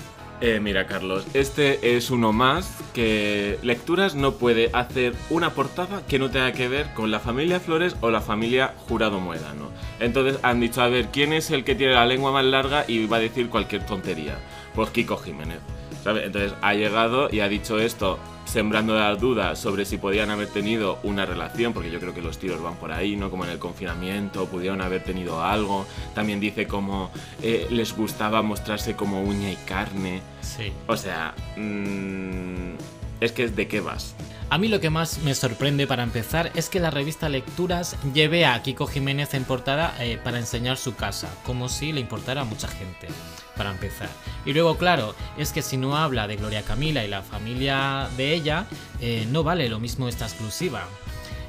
Eh, 0.41 0.61
mira, 0.61 0.87
Carlos, 0.87 1.27
este 1.35 1.97
es 1.97 2.11
uno 2.11 2.33
más 2.33 2.79
que 2.95 3.59
Lecturas 3.63 4.15
no 4.15 4.35
puede 4.35 4.71
hacer 4.73 5.15
una 5.31 5.51
portada 5.51 6.07
que 6.07 6.21
no 6.21 6.31
tenga 6.31 6.53
que 6.53 6.69
ver 6.69 6.95
con 6.95 7.11
la 7.11 7.19
familia 7.19 7.59
Flores 7.59 7.97
o 8.03 8.11
la 8.11 8.21
familia 8.21 8.75
Jurado 8.89 9.19
Muedano. 9.19 9.71
Entonces 9.99 10.39
han 10.45 10.61
dicho, 10.61 10.81
a 10.81 10.89
ver, 10.89 11.09
¿quién 11.09 11.33
es 11.33 11.51
el 11.51 11.65
que 11.65 11.75
tiene 11.75 11.95
la 11.95 12.07
lengua 12.07 12.31
más 12.31 12.45
larga 12.45 12.85
y 12.87 13.07
va 13.07 13.17
a 13.17 13.21
decir 13.21 13.49
cualquier 13.49 13.85
tontería? 13.85 14.39
Pues 14.77 14.91
Kiko 14.91 15.17
Jiménez. 15.17 15.59
Entonces 16.05 16.55
ha 16.63 16.75
llegado 16.75 17.29
y 17.31 17.41
ha 17.41 17.49
dicho 17.49 17.79
esto 17.79 18.19
sembrando 18.45 18.95
las 18.95 19.21
dudas 19.21 19.59
sobre 19.59 19.85
si 19.85 19.99
podían 19.99 20.31
haber 20.31 20.49
tenido 20.49 20.99
una 21.03 21.27
relación, 21.27 21.75
porque 21.75 21.91
yo 21.91 22.01
creo 22.01 22.15
que 22.15 22.23
los 22.23 22.39
tiros 22.39 22.63
van 22.63 22.77
por 22.77 22.93
ahí, 22.93 23.15
¿no? 23.15 23.31
Como 23.31 23.45
en 23.45 23.51
el 23.51 23.59
confinamiento, 23.59 24.47
pudieron 24.47 24.81
haber 24.81 25.05
tenido 25.05 25.43
algo. 25.43 25.87
También 26.15 26.41
dice 26.41 26.67
como 26.67 27.11
eh, 27.43 27.67
les 27.71 27.95
gustaba 27.95 28.43
mostrarse 28.43 28.97
como 28.97 29.23
uña 29.23 29.51
y 29.51 29.57
carne. 29.57 30.23
Sí. 30.41 30.73
O 30.87 30.97
sea, 30.97 31.35
mm, 31.57 32.77
es 33.21 33.33
que 33.33 33.49
de 33.49 33.69
qué 33.69 33.81
vas. 33.81 34.15
A 34.51 34.57
mí 34.57 34.69
lo 34.69 34.81
que 34.81 34.89
más 34.89 35.19
me 35.19 35.35
sorprende 35.35 35.87
para 35.87 36.03
empezar 36.03 36.51
es 36.55 36.71
que 36.71 36.81
la 36.81 36.91
revista 36.91 37.29
Lecturas 37.29 37.97
lleve 38.15 38.47
a 38.47 38.63
Kiko 38.63 38.87
Jiménez 38.87 39.35
en 39.35 39.45
portada 39.45 39.95
eh, 40.01 40.19
para 40.23 40.39
enseñar 40.39 40.79
su 40.79 40.95
casa, 40.95 41.29
como 41.45 41.69
si 41.69 41.93
le 41.93 42.01
importara 42.01 42.41
a 42.41 42.45
mucha 42.45 42.67
gente, 42.67 43.09
para 43.59 43.73
empezar. 43.73 44.09
Y 44.47 44.55
luego, 44.55 44.79
claro, 44.79 45.15
es 45.37 45.53
que 45.53 45.61
si 45.61 45.77
no 45.77 45.97
habla 45.97 46.27
de 46.27 46.37
Gloria 46.37 46.63
Camila 46.63 47.05
y 47.05 47.09
la 47.09 47.23
familia 47.23 48.09
de 48.17 48.33
ella, 48.33 48.67
eh, 49.01 49.27
no 49.31 49.43
vale 49.43 49.69
lo 49.69 49.81
mismo 49.81 50.09
esta 50.09 50.25
exclusiva. 50.25 50.85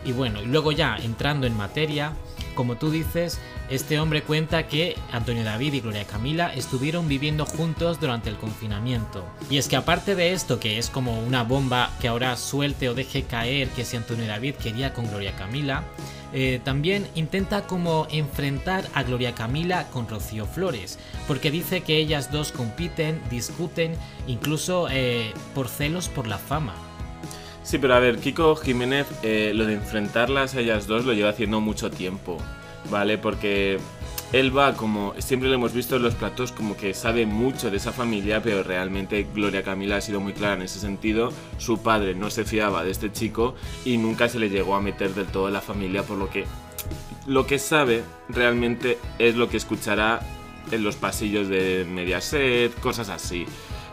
Y 0.03 0.11
bueno, 0.11 0.41
y 0.41 0.45
luego 0.45 0.71
ya 0.71 0.97
entrando 0.97 1.45
en 1.45 1.55
materia, 1.55 2.13
como 2.55 2.77
tú 2.77 2.89
dices, 2.89 3.39
este 3.69 3.99
hombre 3.99 4.23
cuenta 4.23 4.67
que 4.67 4.97
Antonio 5.11 5.43
David 5.43 5.73
y 5.73 5.81
Gloria 5.81 6.05
Camila 6.05 6.53
estuvieron 6.53 7.07
viviendo 7.07 7.45
juntos 7.45 7.99
durante 7.99 8.29
el 8.29 8.37
confinamiento. 8.37 9.23
Y 9.49 9.57
es 9.57 9.67
que 9.67 9.75
aparte 9.75 10.15
de 10.15 10.33
esto, 10.33 10.59
que 10.59 10.77
es 10.77 10.89
como 10.89 11.19
una 11.21 11.43
bomba 11.43 11.91
que 12.01 12.07
ahora 12.07 12.35
suelte 12.35 12.89
o 12.89 12.95
deje 12.95 13.23
caer 13.23 13.69
que 13.69 13.85
si 13.85 13.97
Antonio 13.97 14.25
David 14.25 14.55
quería 14.55 14.93
con 14.93 15.07
Gloria 15.07 15.35
Camila, 15.35 15.83
eh, 16.33 16.59
también 16.63 17.07
intenta 17.15 17.65
como 17.65 18.07
enfrentar 18.11 18.85
a 18.93 19.03
Gloria 19.03 19.33
Camila 19.33 19.87
con 19.89 20.07
Rocío 20.07 20.45
Flores, 20.45 20.99
porque 21.27 21.51
dice 21.51 21.81
que 21.81 21.97
ellas 21.97 22.31
dos 22.31 22.51
compiten, 22.51 23.21
discuten, 23.29 23.93
incluso 24.27 24.87
eh, 24.91 25.33
por 25.55 25.67
celos 25.67 26.07
por 26.09 26.27
la 26.27 26.37
fama. 26.37 26.73
Sí, 27.63 27.77
pero 27.77 27.93
a 27.95 27.99
ver, 27.99 28.19
Kiko 28.19 28.55
Jiménez, 28.55 29.07
eh, 29.21 29.51
lo 29.53 29.65
de 29.65 29.75
enfrentarlas 29.75 30.55
a 30.55 30.59
ellas 30.61 30.87
dos 30.87 31.05
lo 31.05 31.13
lleva 31.13 31.29
haciendo 31.29 31.61
mucho 31.61 31.91
tiempo, 31.91 32.37
¿vale? 32.89 33.17
Porque 33.17 33.79
él 34.31 34.55
va 34.55 34.75
como, 34.75 35.13
siempre 35.17 35.49
lo 35.49 35.55
hemos 35.55 35.73
visto 35.73 35.95
en 35.95 36.03
los 36.03 36.15
platos, 36.15 36.51
como 36.51 36.77
que 36.77 36.93
sabe 36.93 37.25
mucho 37.25 37.71
de 37.71 37.77
esa 37.77 37.91
familia, 37.91 38.41
pero 38.43 38.61
realmente 38.63 39.25
Gloria 39.33 39.63
Camila 39.63 39.97
ha 39.97 40.01
sido 40.01 40.19
muy 40.19 40.33
clara 40.33 40.53
en 40.53 40.61
ese 40.61 40.79
sentido. 40.79 41.31
Su 41.57 41.81
padre 41.81 42.13
no 42.13 42.29
se 42.29 42.45
fiaba 42.45 42.83
de 42.83 42.91
este 42.91 43.11
chico 43.11 43.55
y 43.85 43.97
nunca 43.97 44.29
se 44.29 44.39
le 44.39 44.49
llegó 44.49 44.75
a 44.75 44.81
meter 44.81 45.15
del 45.15 45.27
todo 45.27 45.47
en 45.47 45.53
la 45.53 45.61
familia, 45.61 46.03
por 46.03 46.17
lo 46.17 46.29
que 46.29 46.45
lo 47.25 47.45
que 47.45 47.59
sabe 47.59 48.03
realmente 48.29 48.97
es 49.19 49.35
lo 49.35 49.49
que 49.49 49.57
escuchará 49.57 50.19
en 50.71 50.83
los 50.83 50.95
pasillos 50.95 51.47
de 51.47 51.85
Mediaset, 51.89 52.73
cosas 52.79 53.09
así. 53.09 53.45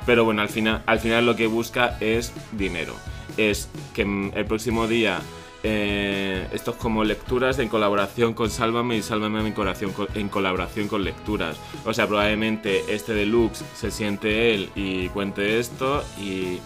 Pero 0.04 0.24
bueno, 0.24 0.42
al 0.42 0.48
final, 0.48 0.82
al 0.86 1.00
final 1.00 1.26
lo 1.26 1.34
que 1.34 1.46
busca 1.46 1.96
es 2.00 2.32
dinero 2.52 2.94
es 3.36 3.68
que 3.94 4.02
el 4.02 4.46
próximo 4.46 4.86
día 4.86 5.20
eh, 5.68 6.48
esto 6.52 6.70
es 6.70 6.76
como 6.76 7.02
lecturas 7.02 7.58
en 7.58 7.68
colaboración 7.68 8.34
con 8.34 8.50
Sálvame 8.50 8.96
y 8.96 9.02
Sálvame 9.02 9.40
en 9.40 9.52
colaboración, 9.52 9.92
con, 9.92 10.06
en 10.14 10.28
colaboración 10.28 10.86
con 10.86 11.02
lecturas. 11.02 11.56
O 11.84 11.92
sea, 11.92 12.06
probablemente 12.06 12.84
este 12.94 13.14
deluxe 13.14 13.64
se 13.74 13.90
siente 13.90 14.54
él 14.54 14.70
y 14.74 15.08
cuente 15.08 15.58
esto 15.58 16.04
y... 16.18 16.60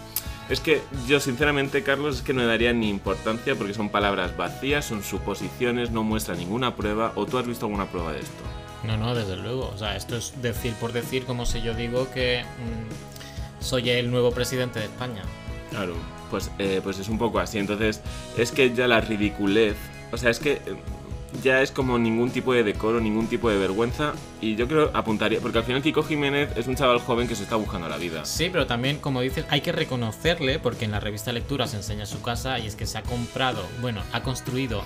Es 0.49 0.59
que 0.59 0.81
yo 1.07 1.21
sinceramente, 1.21 1.81
Carlos, 1.81 2.17
es 2.17 2.21
que 2.23 2.33
no 2.33 2.41
le 2.41 2.47
daría 2.47 2.73
ni 2.73 2.89
importancia 2.89 3.55
porque 3.55 3.73
son 3.73 3.87
palabras 3.87 4.35
vacías, 4.35 4.83
son 4.83 5.01
suposiciones, 5.01 5.91
no 5.91 6.03
muestra 6.03 6.35
ninguna 6.35 6.75
prueba. 6.75 7.13
¿O 7.15 7.25
tú 7.25 7.37
has 7.37 7.47
visto 7.47 7.67
alguna 7.67 7.85
prueba 7.85 8.11
de 8.11 8.19
esto? 8.19 8.43
No, 8.83 8.97
no, 8.97 9.15
desde 9.15 9.37
luego. 9.37 9.71
O 9.73 9.77
sea, 9.77 9.95
esto 9.95 10.17
es 10.17 10.41
decir 10.41 10.73
por 10.73 10.91
decir 10.91 11.23
como 11.23 11.45
si 11.45 11.61
yo 11.61 11.73
digo 11.73 12.11
que 12.11 12.43
mm, 12.43 13.63
soy 13.63 13.91
el 13.91 14.11
nuevo 14.11 14.31
presidente 14.31 14.79
de 14.79 14.85
España. 14.85 15.21
Claro 15.69 15.95
pues, 16.31 16.49
eh, 16.57 16.79
pues 16.83 16.97
es 16.97 17.09
un 17.09 17.19
poco 17.19 17.39
así. 17.39 17.59
Entonces, 17.59 18.01
es 18.37 18.51
que 18.51 18.73
ya 18.73 18.87
la 18.87 19.01
ridiculez, 19.01 19.75
o 20.11 20.17
sea, 20.17 20.31
es 20.31 20.39
que 20.39 20.53
eh, 20.53 20.59
ya 21.43 21.61
es 21.61 21.71
como 21.71 21.97
ningún 21.97 22.31
tipo 22.31 22.53
de 22.53 22.63
decoro, 22.63 22.99
ningún 22.99 23.27
tipo 23.27 23.49
de 23.49 23.57
vergüenza. 23.57 24.13
Y 24.41 24.55
yo 24.55 24.67
creo 24.67 24.89
apuntaría, 24.93 25.39
porque 25.39 25.59
al 25.59 25.63
final 25.63 25.81
Kiko 25.81 26.03
Jiménez 26.03 26.49
es 26.55 26.67
un 26.67 26.75
chaval 26.75 26.99
joven 26.99 27.27
que 27.27 27.35
se 27.35 27.43
está 27.43 27.55
buscando 27.55 27.87
la 27.87 27.97
vida. 27.97 28.25
Sí, 28.25 28.49
pero 28.51 28.65
también, 28.65 28.97
como 28.97 29.21
dices, 29.21 29.45
hay 29.49 29.61
que 29.61 29.71
reconocerle, 29.71 30.59
porque 30.59 30.85
en 30.85 30.91
la 30.91 30.99
revista 30.99 31.31
Lectura 31.31 31.67
se 31.67 31.77
enseña 31.77 32.05
su 32.05 32.21
casa 32.21 32.59
y 32.59 32.67
es 32.67 32.75
que 32.75 32.85
se 32.85 32.97
ha 32.97 33.03
comprado, 33.03 33.63
bueno, 33.81 34.01
ha 34.11 34.23
construido 34.23 34.83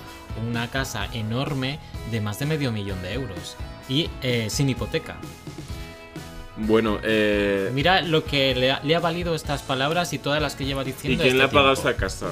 una 0.47 0.69
casa 0.69 1.07
enorme 1.13 1.79
de 2.11 2.21
más 2.21 2.39
de 2.39 2.45
medio 2.45 2.71
millón 2.71 3.01
de 3.01 3.13
euros 3.13 3.55
y 3.87 4.09
eh, 4.21 4.47
sin 4.49 4.69
hipoteca. 4.69 5.17
Bueno, 6.57 6.99
eh... 7.03 7.69
Mira 7.73 8.01
lo 8.01 8.23
que 8.23 8.55
le 8.55 8.95
ha, 8.95 8.99
valido 8.99 9.35
estas 9.35 9.61
palabras 9.61 10.13
y 10.13 10.19
todas 10.19 10.41
las 10.41 10.55
que 10.55 10.65
lleva 10.65 10.83
diciendo. 10.83 11.23
¿Y 11.23 11.27
quién 11.27 11.37
le 11.37 11.43
ha 11.43 11.49
pagado 11.49 11.73
esta 11.73 11.95
casa? 11.95 12.27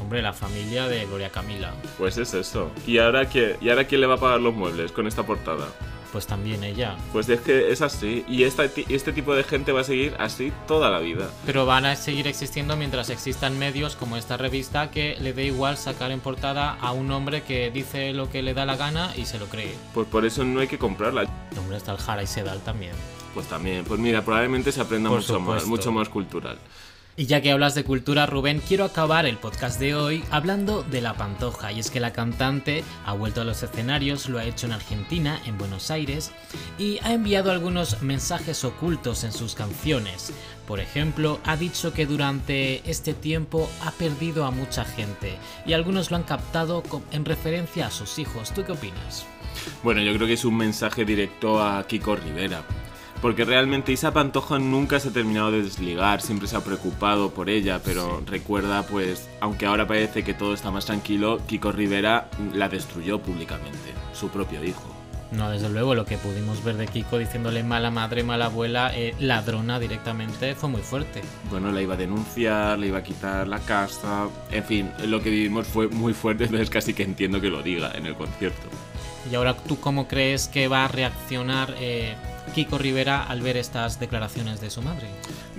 Hombre, 0.00 0.22
la 0.22 0.32
familia 0.32 0.88
de 0.88 1.06
Gloria 1.06 1.30
Camila. 1.30 1.72
Pues 1.96 2.18
es 2.18 2.34
eso. 2.34 2.70
¿Y 2.86 2.98
ahora, 2.98 3.28
qué? 3.28 3.56
¿Y 3.60 3.70
ahora 3.70 3.84
quién 3.84 4.00
le 4.00 4.06
va 4.06 4.14
a 4.14 4.18
pagar 4.18 4.40
los 4.40 4.54
muebles 4.54 4.92
con 4.92 5.06
esta 5.06 5.24
portada? 5.24 5.66
Pues 6.12 6.26
también 6.26 6.64
ella. 6.64 6.96
Pues 7.12 7.28
es 7.28 7.40
que 7.40 7.70
es 7.70 7.82
así. 7.82 8.24
Y 8.28 8.44
este 8.44 9.12
tipo 9.12 9.34
de 9.34 9.44
gente 9.44 9.72
va 9.72 9.82
a 9.82 9.84
seguir 9.84 10.14
así 10.18 10.52
toda 10.66 10.90
la 10.90 11.00
vida. 11.00 11.28
Pero 11.44 11.66
van 11.66 11.84
a 11.84 11.96
seguir 11.96 12.26
existiendo 12.26 12.76
mientras 12.76 13.10
existan 13.10 13.58
medios 13.58 13.96
como 13.96 14.16
esta 14.16 14.36
revista 14.36 14.90
que 14.90 15.16
le 15.20 15.32
dé 15.32 15.44
igual 15.44 15.76
sacar 15.76 16.10
en 16.10 16.20
portada 16.20 16.74
a 16.80 16.92
un 16.92 17.10
hombre 17.10 17.42
que 17.42 17.70
dice 17.70 18.12
lo 18.14 18.30
que 18.30 18.42
le 18.42 18.54
da 18.54 18.64
la 18.64 18.76
gana 18.76 19.12
y 19.16 19.26
se 19.26 19.38
lo 19.38 19.46
cree. 19.46 19.74
Pues 19.92 20.06
por 20.08 20.24
eso 20.24 20.44
no 20.44 20.60
hay 20.60 20.68
que 20.68 20.78
comprarla. 20.78 21.26
hombre, 21.58 21.76
está 21.76 21.92
el 21.92 21.98
Jara 21.98 22.22
y 22.22 22.26
Sedal 22.26 22.60
también. 22.60 22.92
Pues 23.34 23.46
también, 23.46 23.84
pues 23.84 24.00
mira, 24.00 24.24
probablemente 24.24 24.72
se 24.72 24.80
aprenda 24.80 25.10
mucho 25.10 25.40
más, 25.40 25.66
mucho 25.66 25.92
más 25.92 26.08
cultural. 26.08 26.58
Y 27.18 27.26
ya 27.26 27.40
que 27.42 27.50
hablas 27.50 27.74
de 27.74 27.82
cultura, 27.82 28.26
Rubén, 28.26 28.60
quiero 28.60 28.84
acabar 28.84 29.26
el 29.26 29.38
podcast 29.38 29.80
de 29.80 29.96
hoy 29.96 30.22
hablando 30.30 30.84
de 30.84 31.00
La 31.00 31.14
Pantoja. 31.14 31.72
Y 31.72 31.80
es 31.80 31.90
que 31.90 31.98
la 31.98 32.12
cantante 32.12 32.84
ha 33.04 33.12
vuelto 33.12 33.40
a 33.40 33.44
los 33.44 33.60
escenarios, 33.60 34.28
lo 34.28 34.38
ha 34.38 34.44
hecho 34.44 34.66
en 34.66 34.72
Argentina, 34.72 35.42
en 35.44 35.58
Buenos 35.58 35.90
Aires, 35.90 36.30
y 36.78 37.00
ha 37.02 37.12
enviado 37.12 37.50
algunos 37.50 38.02
mensajes 38.02 38.62
ocultos 38.62 39.24
en 39.24 39.32
sus 39.32 39.56
canciones. 39.56 40.32
Por 40.64 40.78
ejemplo, 40.78 41.40
ha 41.44 41.56
dicho 41.56 41.92
que 41.92 42.06
durante 42.06 42.88
este 42.88 43.14
tiempo 43.14 43.68
ha 43.84 43.90
perdido 43.90 44.44
a 44.44 44.52
mucha 44.52 44.84
gente, 44.84 45.38
y 45.66 45.72
algunos 45.72 46.12
lo 46.12 46.18
han 46.18 46.22
captado 46.22 46.84
en 47.10 47.24
referencia 47.24 47.88
a 47.88 47.90
sus 47.90 48.20
hijos. 48.20 48.54
¿Tú 48.54 48.62
qué 48.64 48.70
opinas? 48.70 49.26
Bueno, 49.82 50.02
yo 50.02 50.14
creo 50.14 50.28
que 50.28 50.34
es 50.34 50.44
un 50.44 50.56
mensaje 50.56 51.04
directo 51.04 51.60
a 51.60 51.84
Kiko 51.84 52.14
Rivera 52.14 52.62
porque 53.20 53.44
realmente 53.44 53.92
Isa 53.92 54.12
Pantoja 54.12 54.58
nunca 54.58 55.00
se 55.00 55.08
ha 55.08 55.12
terminado 55.12 55.50
de 55.50 55.62
desligar, 55.62 56.20
siempre 56.20 56.48
se 56.48 56.56
ha 56.56 56.60
preocupado 56.60 57.30
por 57.30 57.50
ella, 57.50 57.80
pero 57.84 58.22
recuerda, 58.26 58.84
pues, 58.84 59.28
aunque 59.40 59.66
ahora 59.66 59.86
parece 59.86 60.22
que 60.22 60.34
todo 60.34 60.54
está 60.54 60.70
más 60.70 60.86
tranquilo, 60.86 61.40
Kiko 61.46 61.72
Rivera 61.72 62.28
la 62.54 62.68
destruyó 62.68 63.18
públicamente, 63.18 63.92
su 64.12 64.28
propio 64.28 64.62
hijo. 64.64 64.94
No, 65.30 65.50
desde 65.50 65.68
luego, 65.68 65.94
lo 65.94 66.06
que 66.06 66.16
pudimos 66.16 66.64
ver 66.64 66.76
de 66.76 66.86
Kiko 66.86 67.18
diciéndole 67.18 67.62
mala 67.62 67.90
madre, 67.90 68.22
mala 68.22 68.46
abuela, 68.46 68.92
eh, 68.94 69.14
ladrona 69.18 69.78
directamente, 69.78 70.54
fue 70.54 70.70
muy 70.70 70.80
fuerte. 70.80 71.20
Bueno, 71.50 71.70
la 71.70 71.82
iba 71.82 71.94
a 71.94 71.98
denunciar, 71.98 72.78
le 72.78 72.86
iba 72.86 72.98
a 72.98 73.02
quitar 73.02 73.46
la 73.46 73.58
casa, 73.58 74.28
en 74.50 74.64
fin, 74.64 74.90
lo 75.06 75.20
que 75.22 75.28
vivimos 75.28 75.66
fue 75.66 75.88
muy 75.88 76.14
fuerte, 76.14 76.44
entonces 76.46 76.70
casi 76.70 76.94
que 76.94 77.02
entiendo 77.02 77.40
que 77.40 77.50
lo 77.50 77.62
diga 77.62 77.92
en 77.94 78.06
el 78.06 78.14
concierto. 78.14 78.68
¿Y 79.30 79.34
ahora 79.34 79.54
tú 79.54 79.78
cómo 79.78 80.08
crees 80.08 80.48
que 80.48 80.68
va 80.68 80.86
a 80.86 80.88
reaccionar 80.88 81.74
eh, 81.78 82.14
Kiko 82.50 82.78
Rivera 82.78 83.24
al 83.24 83.40
ver 83.40 83.56
estas 83.56 84.00
declaraciones 84.00 84.60
de 84.60 84.70
su 84.70 84.82
madre? 84.82 85.08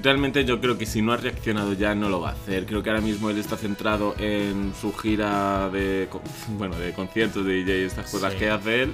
Realmente 0.02 0.46
yo 0.46 0.62
creo 0.62 0.78
que 0.78 0.86
si 0.86 1.02
no 1.02 1.12
ha 1.12 1.18
reaccionado 1.18 1.74
ya 1.74 1.96
no 1.96 2.10
lo 2.10 2.22
va 2.22 2.30
a 2.30 2.34
hacer. 2.34 2.66
Creo 2.66 2.82
que 2.84 2.90
ahora 2.90 3.02
mismo 3.02 3.30
él 3.30 3.38
está 3.38 3.58
centrado 3.58 4.16
en 4.18 4.74
su 4.80 4.94
gira 4.94 5.70
de, 5.70 6.08
bueno, 6.58 6.76
de 6.78 6.94
conciertos 6.94 7.46
de 7.46 7.54
DJ, 7.64 7.86
estas 7.86 8.10
cosas 8.10 8.34
que 8.36 8.50
hace 8.50 8.84
él, 8.84 8.94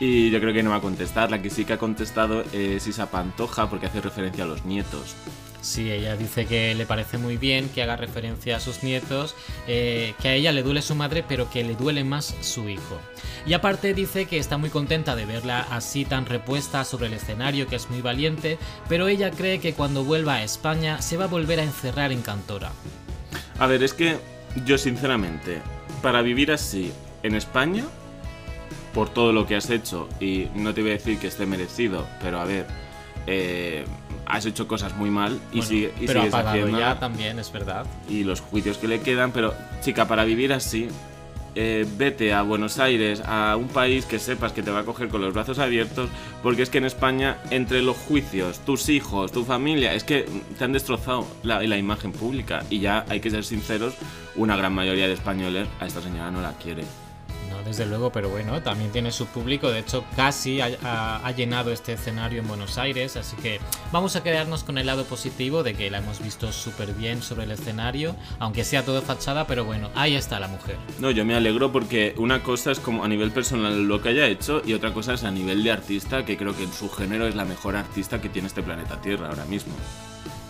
y 0.00 0.30
yo 0.30 0.40
creo 0.40 0.54
que 0.54 0.62
no 0.62 0.70
va 0.70 0.76
a 0.76 0.80
contestar. 0.80 1.30
La 1.30 1.42
que 1.42 1.50
sí 1.50 1.64
que 1.64 1.74
ha 1.74 1.78
contestado 1.78 2.44
es 2.52 2.86
Isa 2.86 3.10
Pantoja 3.10 3.68
porque 3.68 3.86
hace 3.86 4.00
referencia 4.00 4.44
a 4.44 4.46
los 4.46 4.64
nietos. 4.64 5.14
Sí, 5.60 5.90
ella 5.90 6.16
dice 6.16 6.46
que 6.46 6.74
le 6.74 6.86
parece 6.86 7.18
muy 7.18 7.36
bien 7.36 7.68
que 7.68 7.82
haga 7.82 7.96
referencia 7.96 8.56
a 8.56 8.60
sus 8.60 8.82
nietos, 8.82 9.34
eh, 9.66 10.14
que 10.20 10.28
a 10.28 10.34
ella 10.34 10.52
le 10.52 10.62
duele 10.62 10.82
su 10.82 10.94
madre, 10.94 11.24
pero 11.26 11.50
que 11.50 11.64
le 11.64 11.74
duele 11.74 12.04
más 12.04 12.34
su 12.40 12.68
hijo. 12.68 13.00
Y 13.46 13.52
aparte 13.52 13.94
dice 13.94 14.26
que 14.26 14.38
está 14.38 14.58
muy 14.58 14.70
contenta 14.70 15.16
de 15.16 15.26
verla 15.26 15.66
así 15.70 16.04
tan 16.04 16.26
repuesta 16.26 16.84
sobre 16.84 17.06
el 17.06 17.14
escenario, 17.14 17.66
que 17.66 17.76
es 17.76 17.90
muy 17.90 18.00
valiente, 18.00 18.58
pero 18.88 19.08
ella 19.08 19.30
cree 19.30 19.60
que 19.60 19.72
cuando 19.74 20.04
vuelva 20.04 20.34
a 20.34 20.42
España 20.42 21.02
se 21.02 21.16
va 21.16 21.24
a 21.24 21.28
volver 21.28 21.60
a 21.60 21.64
encerrar 21.64 22.12
en 22.12 22.22
Cantora. 22.22 22.72
A 23.58 23.66
ver, 23.66 23.82
es 23.82 23.92
que 23.92 24.18
yo 24.64 24.78
sinceramente, 24.78 25.60
para 26.02 26.22
vivir 26.22 26.52
así 26.52 26.92
en 27.22 27.34
España, 27.34 27.84
por 28.94 29.08
todo 29.10 29.32
lo 29.32 29.46
que 29.46 29.56
has 29.56 29.68
hecho, 29.70 30.08
y 30.20 30.48
no 30.54 30.72
te 30.72 30.80
voy 30.80 30.90
a 30.90 30.94
decir 30.94 31.18
que 31.18 31.26
esté 31.26 31.44
merecido, 31.44 32.06
pero 32.22 32.40
a 32.40 32.44
ver, 32.44 32.66
eh, 33.26 33.84
has 34.26 34.46
hecho 34.46 34.66
cosas 34.66 34.94
muy 34.96 35.10
mal 35.10 35.40
y, 35.52 35.62
sigue, 35.62 35.92
y 36.00 36.06
pero 36.06 36.20
sigues 36.20 36.34
ha 36.34 36.50
haciendo, 36.50 36.78
ya 36.78 36.98
también, 36.98 37.38
es 37.38 37.52
verdad. 37.52 37.86
Y 38.08 38.24
los 38.24 38.40
juicios 38.40 38.78
que 38.78 38.88
le 38.88 39.00
quedan, 39.00 39.32
pero 39.32 39.54
chica, 39.80 40.08
para 40.08 40.24
vivir 40.24 40.52
así, 40.52 40.88
eh, 41.54 41.86
vete 41.96 42.34
a 42.34 42.42
Buenos 42.42 42.78
Aires, 42.78 43.22
a 43.24 43.56
un 43.56 43.68
país 43.68 44.04
que 44.04 44.18
sepas 44.18 44.52
que 44.52 44.62
te 44.62 44.70
va 44.70 44.80
a 44.80 44.84
coger 44.84 45.08
con 45.08 45.22
los 45.22 45.32
brazos 45.32 45.58
abiertos, 45.58 46.10
porque 46.42 46.62
es 46.62 46.70
que 46.70 46.78
en 46.78 46.84
España, 46.84 47.38
entre 47.50 47.82
los 47.82 47.96
juicios, 47.96 48.58
tus 48.60 48.88
hijos, 48.88 49.32
tu 49.32 49.44
familia, 49.44 49.94
es 49.94 50.04
que 50.04 50.26
te 50.58 50.64
han 50.64 50.72
destrozado 50.72 51.26
la, 51.42 51.62
la 51.62 51.78
imagen 51.78 52.12
pública. 52.12 52.62
Y 52.68 52.80
ya 52.80 53.06
hay 53.08 53.20
que 53.20 53.30
ser 53.30 53.44
sinceros, 53.44 53.94
una 54.34 54.56
gran 54.56 54.74
mayoría 54.74 55.06
de 55.06 55.14
españoles 55.14 55.66
a 55.80 55.86
esta 55.86 56.02
señora 56.02 56.30
no 56.30 56.42
la 56.42 56.52
quiere 56.58 56.84
desde 57.66 57.84
luego, 57.84 58.10
pero 58.10 58.30
bueno, 58.30 58.62
también 58.62 58.90
tiene 58.92 59.10
su 59.10 59.26
público. 59.26 59.70
De 59.70 59.80
hecho, 59.80 60.04
casi 60.14 60.60
ha, 60.60 61.32
llenado 61.36 61.72
este 61.72 61.92
escenario 61.92 62.40
en 62.40 62.48
Buenos 62.48 62.78
Aires. 62.78 63.16
Así 63.16 63.36
que 63.36 63.60
vamos 63.92 64.16
a 64.16 64.22
quedarnos 64.22 64.64
con 64.64 64.78
el 64.78 64.86
lado 64.86 65.04
positivo 65.04 65.62
de 65.62 65.74
que 65.74 65.90
la 65.90 65.98
hemos 65.98 66.22
visto 66.22 66.52
súper 66.52 66.94
bien 66.94 67.20
sobre 67.22 67.44
el 67.44 67.50
escenario, 67.50 68.16
aunque 68.38 68.64
sea 68.64 68.84
todo 68.84 69.02
fachada, 69.02 69.46
pero 69.46 69.64
bueno, 69.64 69.90
ahí 69.94 70.14
está 70.14 70.40
la 70.40 70.48
mujer. 70.48 70.76
No, 71.00 71.10
yo 71.10 71.24
me 71.24 71.34
alegro 71.34 71.72
porque 71.72 72.14
una 72.16 72.42
cosa 72.42 72.70
es 72.70 72.78
como 72.78 73.04
a 73.04 73.08
nivel 73.08 73.32
personal 73.32 73.86
lo 73.86 74.00
que 74.00 74.10
haya 74.10 74.26
hecho 74.26 74.62
y 74.64 74.72
otra 74.72 74.94
cosa 74.94 75.14
es 75.14 75.24
a 75.24 75.30
nivel 75.30 75.62
de 75.62 75.72
artista, 75.72 76.24
que 76.24 76.36
creo 76.36 76.56
que 76.56 76.62
en 76.62 76.72
su 76.72 76.88
género 76.88 77.26
es 77.26 77.34
la 77.34 77.44
mejor 77.44 77.76
artista 77.76 78.20
que 78.20 78.28
tiene 78.28 78.48
este 78.48 78.62
planeta 78.62 79.00
Tierra 79.00 79.28
ahora 79.28 79.44
mismo. 79.44 79.74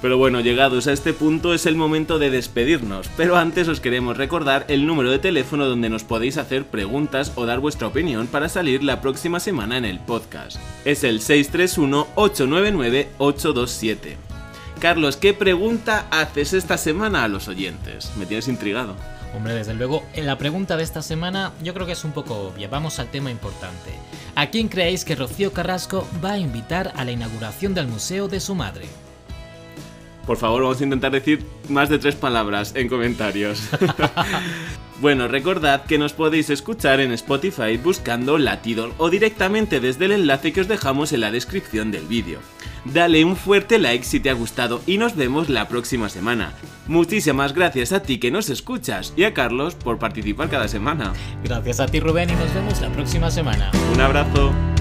Pero 0.07 0.19
bueno, 0.19 0.39
llegados 0.39 0.87
a 0.87 0.93
este 0.93 1.13
punto 1.13 1.53
es 1.53 1.67
el 1.67 1.75
momento 1.75 2.21
de 2.21 2.31
despedirnos, 2.31 3.11
pero 3.17 3.37
antes 3.37 3.67
os 3.67 3.81
queremos 3.81 4.17
recordar 4.17 4.65
el 4.69 4.87
número 4.87 5.11
de 5.11 5.19
teléfono 5.19 5.67
donde 5.67 5.89
nos 5.89 6.05
podéis 6.05 6.39
hacer 6.39 6.65
preguntas 6.65 7.33
o 7.35 7.45
dar 7.45 7.59
vuestra 7.59 7.89
opinión 7.89 8.29
para 8.29 8.49
salir 8.49 8.85
la 8.85 9.01
próxima 9.01 9.41
semana 9.41 9.77
en 9.77 9.85
el 9.85 9.99
podcast. 9.99 10.59
Es 10.85 11.03
el 11.03 11.21
631-899-827. 11.23 14.15
Carlos, 14.79 15.17
¿qué 15.17 15.35
pregunta 15.35 16.07
haces 16.13 16.53
esta 16.53 16.79
semana 16.79 17.25
a 17.25 17.29
los 17.29 17.49
oyentes? 17.49 18.13
Me 18.17 18.27
tienes 18.27 18.47
intrigado. 18.47 18.95
Hombre, 19.35 19.55
desde 19.55 19.75
luego, 19.75 20.05
la 20.15 20.39
pregunta 20.39 20.77
de 20.77 20.85
esta 20.85 21.03
semana 21.03 21.51
yo 21.65 21.75
creo 21.75 21.85
que 21.85 21.95
es 21.95 22.05
un 22.05 22.13
poco 22.13 22.47
obvia. 22.47 22.69
Vamos 22.69 23.01
al 23.01 23.11
tema 23.11 23.33
importante. 23.33 23.91
¿A 24.37 24.51
quién 24.51 24.69
creéis 24.69 25.05
que 25.05 25.17
Rocío 25.17 25.53
Carrasco 25.53 26.07
va 26.25 26.35
a 26.35 26.39
invitar 26.39 26.93
a 26.95 27.05
la 27.05 27.11
inauguración 27.11 27.75
del 27.75 27.89
museo 27.89 28.29
de 28.29 28.39
su 28.39 28.55
madre? 28.55 28.87
Por 30.27 30.37
favor, 30.37 30.63
vamos 30.63 30.81
a 30.81 30.85
intentar 30.85 31.13
decir 31.13 31.45
más 31.69 31.89
de 31.89 31.99
tres 31.99 32.17
palabras 32.17 32.73
en 32.75 32.89
comentarios. 32.89 33.63
bueno, 35.01 35.29
recordad 35.29 35.85
que 35.85 35.99
nos 35.99 36.13
podéis 36.13 36.51
escuchar 36.51 37.01
en 37.01 37.13
Spotify 37.13 37.77
buscando 37.83 38.37
Latidor 38.37 38.93
o 38.99 39.09
directamente 39.09 39.81
desde 39.81 40.07
el 40.07 40.13
enlace 40.13 40.53
que 40.53 40.63
os 40.63 40.69
dejamos 40.69 41.13
en 41.13 41.21
la 41.21 41.31
descripción 41.31 41.93
del 41.93 42.07
vídeo. 42.07 42.41
Dale 42.85 43.25
un 43.25 43.37
fuerte 43.37 43.79
like 43.79 44.05
si 44.05 44.21
te 44.21 44.31
ha 44.31 44.35
gustado 44.35 44.81
y 44.87 44.99
nos 44.99 45.17
vemos 45.17 45.49
la 45.49 45.69
próxima 45.69 46.09
semana. 46.09 46.53
Muchísimas 46.87 47.53
gracias 47.53 47.93
a 47.93 48.03
ti 48.03 48.19
que 48.19 48.31
nos 48.31 48.49
escuchas 48.49 49.13
y 49.17 49.25
a 49.25 49.35
Carlos 49.35 49.75
por 49.75 49.99
participar 49.99 50.51
cada 50.51 50.69
semana. 50.69 51.13
Gracias 51.43 51.81
a 51.81 51.87
ti 51.87 52.01
Rubén 52.01 52.31
y 52.31 52.35
nos 52.35 52.53
vemos 52.55 52.81
la 52.81 52.91
próxima 52.91 53.31
semana. 53.31 53.71
Un 53.93 54.01
abrazo. 54.01 54.76